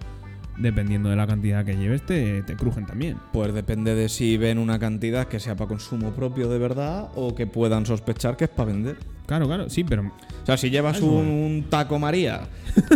dependiendo 0.60 1.10
de 1.10 1.16
la 1.16 1.26
cantidad 1.26 1.66
que 1.66 1.76
lleves, 1.76 2.06
te, 2.06 2.44
te 2.44 2.56
crujen 2.56 2.86
también. 2.86 3.18
Pues 3.34 3.54
depende 3.54 3.96
de 3.96 4.10
si 4.10 4.38
ven 4.38 4.60
una 4.60 4.78
cantidad 4.78 5.28
que 5.28 5.40
sea 5.40 5.56
para 5.56 5.70
consumo 5.70 6.12
propio 6.12 6.50
de 6.50 6.60
verdad 6.60 7.10
o 7.16 7.34
que 7.34 7.48
puedan 7.48 7.86
sospechar 7.86 8.38
que 8.38 8.44
es 8.46 8.50
para 8.50 8.72
vender. 8.72 8.98
Claro, 9.30 9.46
claro, 9.46 9.70
sí, 9.70 9.84
pero 9.84 10.02
O 10.02 10.46
sea, 10.46 10.58
si 10.58 10.72
llevas 10.72 11.02
un, 11.02 11.12
un 11.28 11.65
taco 11.70 12.00
María 12.00 12.48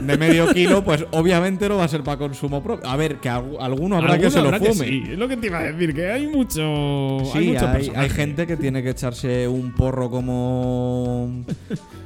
de 0.01 0.17
medio 0.17 0.51
kilo, 0.51 0.83
pues 0.83 1.05
obviamente 1.11 1.69
no 1.69 1.77
va 1.77 1.83
a 1.83 1.87
ser 1.87 2.01
para 2.03 2.17
consumo 2.17 2.63
propio. 2.63 2.89
A 2.89 2.95
ver, 2.97 3.17
que 3.17 3.29
algu- 3.29 3.57
alguno 3.61 3.97
habrá 3.97 4.17
que 4.17 4.31
se 4.31 4.39
lo 4.41 4.45
habrá 4.45 4.57
fume. 4.59 4.73
sí, 4.87 5.03
es 5.11 5.17
lo 5.19 5.27
que 5.27 5.37
te 5.37 5.45
iba 5.47 5.59
a 5.59 5.63
decir, 5.71 5.93
que 5.93 6.11
hay 6.11 6.25
mucho. 6.25 7.19
Sí, 7.31 7.37
hay, 7.37 7.47
mucho 7.49 7.67
hay, 7.67 7.73
personaje. 7.75 7.99
hay 8.03 8.09
gente 8.09 8.47
que 8.47 8.57
tiene 8.57 8.81
que 8.81 8.89
echarse 8.89 9.47
un 9.47 9.73
porro 9.73 10.09
como. 10.09 11.45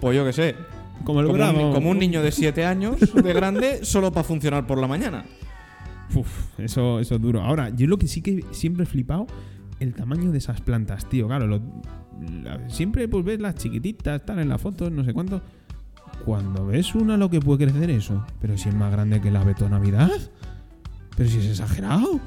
Pues 0.02 0.18
yo 0.18 0.26
qué 0.26 0.34
sé. 0.34 0.56
Como 1.06 1.22
el 1.22 1.28
como, 1.28 1.38
Bravo. 1.38 1.68
un, 1.70 1.74
como 1.74 1.90
un 1.92 2.00
niño 2.00 2.22
de 2.22 2.32
7 2.34 2.66
años 2.66 2.98
de 3.13 3.34
grande, 3.34 3.86
solo 3.86 4.12
para 4.12 4.26
funcionar 4.26 4.68
por 4.68 4.78
la 4.80 4.88
mañana. 4.88 5.24
Uf, 6.13 6.28
eso, 6.58 7.00
eso 7.00 7.16
es 7.16 7.22
duro. 7.22 7.42
Ahora, 7.42 7.70
yo 7.70 7.88
lo 7.88 7.98
que 7.98 8.08
sí 8.08 8.22
que 8.22 8.44
siempre 8.52 8.84
he 8.84 8.86
flipado, 8.88 9.28
el 9.80 9.94
tamaño 9.94 10.32
de 10.32 10.40
esas 10.40 10.60
plantas, 10.60 11.08
tío. 11.08 11.28
Claro, 11.28 11.48
lo- 11.48 11.62
la- 12.44 12.70
siempre 12.70 13.08
pues 13.08 13.24
ves 13.26 13.40
las 13.40 13.56
chiquititas, 13.56 14.20
están 14.20 14.40
en 14.40 14.50
las 14.50 14.62
fotos, 14.62 14.92
no 14.92 15.04
sé 15.04 15.14
cuánto. 15.14 15.42
Cuando 16.26 16.66
ves 16.66 16.96
una, 16.96 17.16
lo 17.18 17.30
que 17.30 17.40
puede 17.40 17.66
crecer 17.66 17.90
eso. 17.90 18.26
Pero 18.42 18.58
si 18.58 18.70
es 18.70 18.76
más 18.76 18.92
grande 18.92 19.22
que 19.22 19.32
la 19.32 19.44
Beto 19.44 19.70
Navidad. 19.70 20.10
Pero 21.16 21.30
si 21.30 21.38
es 21.40 21.46
exagerado. 21.46 22.20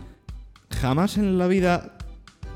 Jamás 0.80 1.18
en 1.18 1.36
la 1.38 1.46
vida 1.48 1.96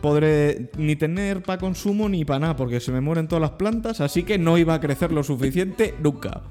podré 0.01 0.70
ni 0.79 0.97
tener 0.97 1.42
para 1.42 1.59
consumo 1.59 2.09
ni 2.09 2.25
para 2.25 2.38
nada, 2.40 2.57
porque 2.57 2.79
se 2.81 2.92
me 2.92 3.01
mueren 3.01 3.27
todas 3.27 3.40
las 3.42 3.53
plantas, 3.53 4.01
así 4.01 4.23
que 4.23 4.38
no 4.38 4.59
iba 4.59 4.75
a 4.75 4.81
crecer 4.81 5.11
lo 5.12 5.23
suficiente 5.23 5.94
nunca. 6.03 6.42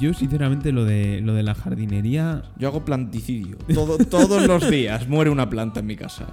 Yo, 0.00 0.14
sinceramente, 0.14 0.72
lo 0.72 0.84
de, 0.84 1.20
lo 1.20 1.34
de 1.34 1.42
la 1.42 1.54
jardinería. 1.54 2.42
Yo 2.56 2.68
hago 2.68 2.84
planticidio. 2.84 3.58
Todo- 3.74 3.98
todos 3.98 4.46
los 4.46 4.70
días 4.70 5.06
muere 5.08 5.30
una 5.30 5.50
planta 5.50 5.80
en 5.80 5.86
mi 5.86 5.96
casa. 5.96 6.26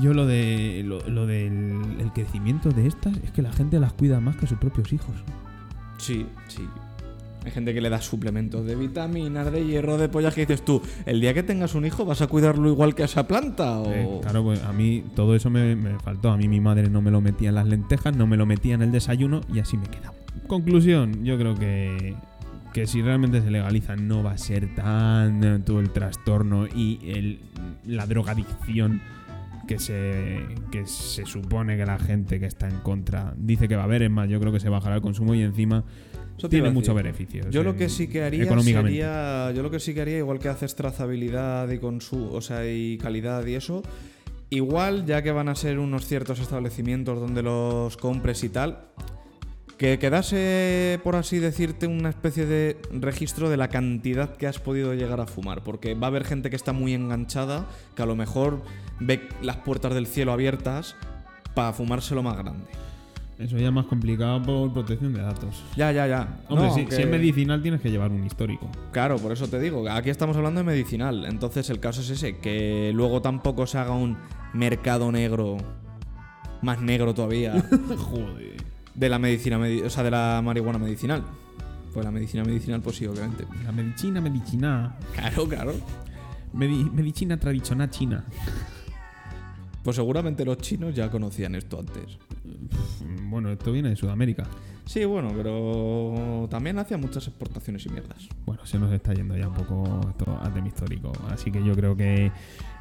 Yo 0.00 0.14
lo 0.14 0.26
de 0.26 0.82
lo, 0.84 1.00
lo 1.08 1.26
del 1.26 1.80
el 2.00 2.12
crecimiento 2.12 2.70
de 2.70 2.86
estas 2.86 3.16
es 3.18 3.30
que 3.30 3.42
la 3.42 3.52
gente 3.52 3.78
las 3.78 3.92
cuida 3.92 4.20
más 4.20 4.36
que 4.36 4.46
sus 4.46 4.58
propios 4.58 4.92
hijos. 4.92 5.14
Sí, 5.98 6.26
sí. 6.48 6.66
Hay 7.44 7.50
gente 7.50 7.74
que 7.74 7.82
le 7.82 7.90
da 7.90 8.00
suplementos 8.00 8.64
de 8.64 8.74
vitaminas, 8.74 9.52
de 9.52 9.66
hierro, 9.66 9.98
de 9.98 10.08
pollas 10.08 10.32
que 10.34 10.46
dices 10.46 10.64
tú, 10.64 10.80
el 11.04 11.20
día 11.20 11.34
que 11.34 11.42
tengas 11.42 11.74
un 11.74 11.84
hijo 11.84 12.06
vas 12.06 12.22
a 12.22 12.26
cuidarlo 12.26 12.70
igual 12.70 12.94
que 12.94 13.02
a 13.02 13.04
esa 13.04 13.26
planta 13.26 13.80
o... 13.80 13.92
Eh, 13.92 14.18
claro, 14.22 14.42
pues 14.44 14.62
a 14.62 14.72
mí 14.72 15.04
todo 15.14 15.34
eso 15.34 15.50
me, 15.50 15.76
me 15.76 15.98
faltó. 15.98 16.30
A 16.30 16.38
mí 16.38 16.48
mi 16.48 16.60
madre 16.60 16.88
no 16.88 17.02
me 17.02 17.10
lo 17.10 17.20
metía 17.20 17.50
en 17.50 17.56
las 17.56 17.66
lentejas, 17.66 18.16
no 18.16 18.26
me 18.26 18.38
lo 18.38 18.46
metía 18.46 18.74
en 18.74 18.82
el 18.82 18.92
desayuno 18.92 19.42
y 19.52 19.58
así 19.58 19.76
me 19.76 19.84
he 19.84 19.88
quedado. 19.88 20.14
Conclusión, 20.46 21.22
yo 21.22 21.36
creo 21.36 21.54
que, 21.54 22.16
que 22.72 22.86
si 22.86 23.02
realmente 23.02 23.42
se 23.42 23.50
legaliza 23.50 23.94
no 23.94 24.22
va 24.22 24.32
a 24.32 24.38
ser 24.38 24.74
tanto 24.74 25.80
el 25.80 25.90
trastorno 25.90 26.66
y 26.66 26.98
el, 27.04 27.40
la 27.84 28.06
drogadicción 28.06 29.02
que 29.66 29.78
se, 29.78 30.40
que 30.70 30.86
se 30.86 31.24
supone 31.26 31.76
que 31.76 31.86
la 31.86 31.98
gente 31.98 32.38
que 32.40 32.46
está 32.46 32.68
en 32.68 32.78
contra 32.78 33.34
dice 33.36 33.68
que 33.68 33.76
va 33.76 33.82
a 33.82 33.84
haber. 33.84 34.02
Es 34.02 34.10
más, 34.10 34.28
yo 34.28 34.40
creo 34.40 34.52
que 34.52 34.60
se 34.60 34.68
bajará 34.68 34.96
el 34.96 35.02
consumo 35.02 35.34
y 35.34 35.42
encima 35.42 35.84
Eso 36.36 36.48
tiene 36.48 36.70
muchos 36.70 36.94
beneficios. 36.94 37.46
Yo 37.50 37.62
lo 37.62 37.76
que 37.76 37.88
sí 37.88 38.08
que 38.08 38.22
haría 38.22 38.46
sería, 38.60 39.52
yo 39.52 39.62
lo 39.62 39.70
que 39.70 39.80
sí 39.80 39.94
que 39.94 40.02
haría 40.02 40.18
igual 40.18 40.38
que 40.38 40.48
haces 40.48 40.74
trazabilidad 40.74 41.70
y 41.70 41.78
consumo, 41.78 42.32
o 42.32 42.40
sea, 42.40 42.70
y 42.70 42.98
calidad 42.98 43.44
y 43.46 43.54
eso, 43.54 43.82
igual 44.50 45.06
ya 45.06 45.22
que 45.22 45.32
van 45.32 45.48
a 45.48 45.54
ser 45.54 45.78
unos 45.78 46.06
ciertos 46.06 46.40
establecimientos 46.40 47.20
donde 47.20 47.42
los 47.42 47.96
compres 47.96 48.44
y 48.44 48.48
tal, 48.48 48.88
que 49.78 49.98
quedase 49.98 51.00
por 51.02 51.16
así 51.16 51.38
decirte 51.38 51.86
una 51.86 52.10
especie 52.10 52.46
de 52.46 52.76
registro 52.92 53.50
de 53.50 53.56
la 53.56 53.68
cantidad 53.68 54.36
que 54.36 54.46
has 54.46 54.58
podido 54.58 54.94
llegar 54.94 55.20
a 55.20 55.26
fumar, 55.26 55.64
porque 55.64 55.94
va 55.94 56.06
a 56.06 56.10
haber 56.10 56.24
gente 56.24 56.50
que 56.50 56.56
está 56.56 56.72
muy 56.72 56.94
enganchada, 56.94 57.66
que 57.96 58.02
a 58.02 58.06
lo 58.06 58.14
mejor 58.14 58.62
ve 59.00 59.28
las 59.42 59.56
puertas 59.56 59.94
del 59.94 60.06
cielo 60.06 60.32
abiertas 60.32 60.96
para 61.54 61.72
fumarse 61.72 62.14
lo 62.14 62.22
más 62.22 62.36
grande. 62.36 62.66
Eso 63.38 63.58
ya 63.58 63.66
es 63.66 63.72
más 63.72 63.86
complicado 63.86 64.40
por 64.42 64.72
protección 64.72 65.12
de 65.12 65.20
datos. 65.22 65.64
Ya, 65.76 65.90
ya, 65.90 66.06
ya. 66.06 66.38
Hombre, 66.48 66.68
No, 66.68 66.74
si, 66.74 66.86
que- 66.86 66.94
si 66.94 67.02
es 67.02 67.08
medicinal 67.08 67.60
tienes 67.62 67.80
que 67.80 67.90
llevar 67.90 68.12
un 68.12 68.24
histórico. 68.24 68.68
Claro, 68.92 69.16
por 69.16 69.32
eso 69.32 69.48
te 69.48 69.58
digo, 69.58 69.88
aquí 69.90 70.08
estamos 70.10 70.36
hablando 70.36 70.60
de 70.60 70.64
medicinal. 70.64 71.24
Entonces 71.24 71.68
el 71.70 71.80
caso 71.80 72.00
es 72.00 72.10
ese, 72.10 72.38
que 72.38 72.92
luego 72.94 73.22
tampoco 73.22 73.66
se 73.66 73.78
haga 73.78 73.90
un 73.92 74.16
mercado 74.52 75.10
negro, 75.10 75.56
más 76.62 76.80
negro 76.80 77.12
todavía, 77.12 77.54
Joder. 77.98 78.56
de 78.94 79.08
la 79.08 79.18
medicina, 79.18 79.58
medi- 79.58 79.82
o 79.84 79.90
sea, 79.90 80.04
de 80.04 80.12
la 80.12 80.40
marihuana 80.44 80.78
medicinal. 80.78 81.24
Pues 81.92 82.04
la 82.04 82.12
medicina 82.12 82.44
medicinal, 82.44 82.80
pues 82.82 82.96
sí, 82.96 83.06
obviamente. 83.06 83.46
La 83.64 83.72
medicina, 83.72 84.20
medicina. 84.20 84.96
Claro, 85.12 85.48
claro. 85.48 85.72
Medi- 86.52 86.88
medicina 86.92 87.36
tradicional 87.36 87.90
china. 87.90 88.24
Pues 89.84 89.96
seguramente 89.96 90.46
los 90.46 90.56
chinos 90.58 90.94
ya 90.94 91.10
conocían 91.10 91.54
esto 91.54 91.78
antes. 91.78 92.18
Bueno, 93.24 93.50
esto 93.50 93.70
viene 93.70 93.90
de 93.90 93.96
Sudamérica. 93.96 94.44
Sí, 94.86 95.04
bueno, 95.04 95.30
pero 95.36 96.46
también 96.50 96.78
hacían 96.78 97.00
muchas 97.00 97.28
exportaciones 97.28 97.84
y 97.84 97.90
mierdas. 97.90 98.28
Bueno, 98.46 98.64
se 98.64 98.78
nos 98.78 98.90
está 98.92 99.12
yendo 99.12 99.36
ya 99.36 99.48
un 99.48 99.54
poco 99.54 100.00
esto 100.08 100.38
al 100.42 100.54
tema 100.54 100.68
histórico. 100.68 101.12
Así 101.30 101.52
que 101.52 101.62
yo 101.62 101.74
creo 101.74 101.94
que 101.94 102.32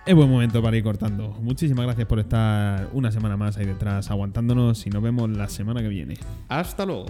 es 0.06 0.16
buen 0.16 0.30
momento 0.30 0.62
para 0.62 0.78
ir 0.78 0.84
cortando. 0.84 1.30
Muchísimas 1.42 1.86
gracias 1.86 2.08
por 2.08 2.20
estar 2.20 2.89
una 2.94 3.12
semana 3.12 3.36
más 3.36 3.58
ahí 3.58 3.66
detrás 3.66 4.10
aguantándonos 4.10 4.86
y 4.88 4.89
nos 4.89 5.04
vemos 5.04 5.30
la 5.30 5.50
semana 5.50 5.82
que 5.82 5.89
viene. 5.89 6.16
Hasta 6.48 6.86
luego. 6.86 7.08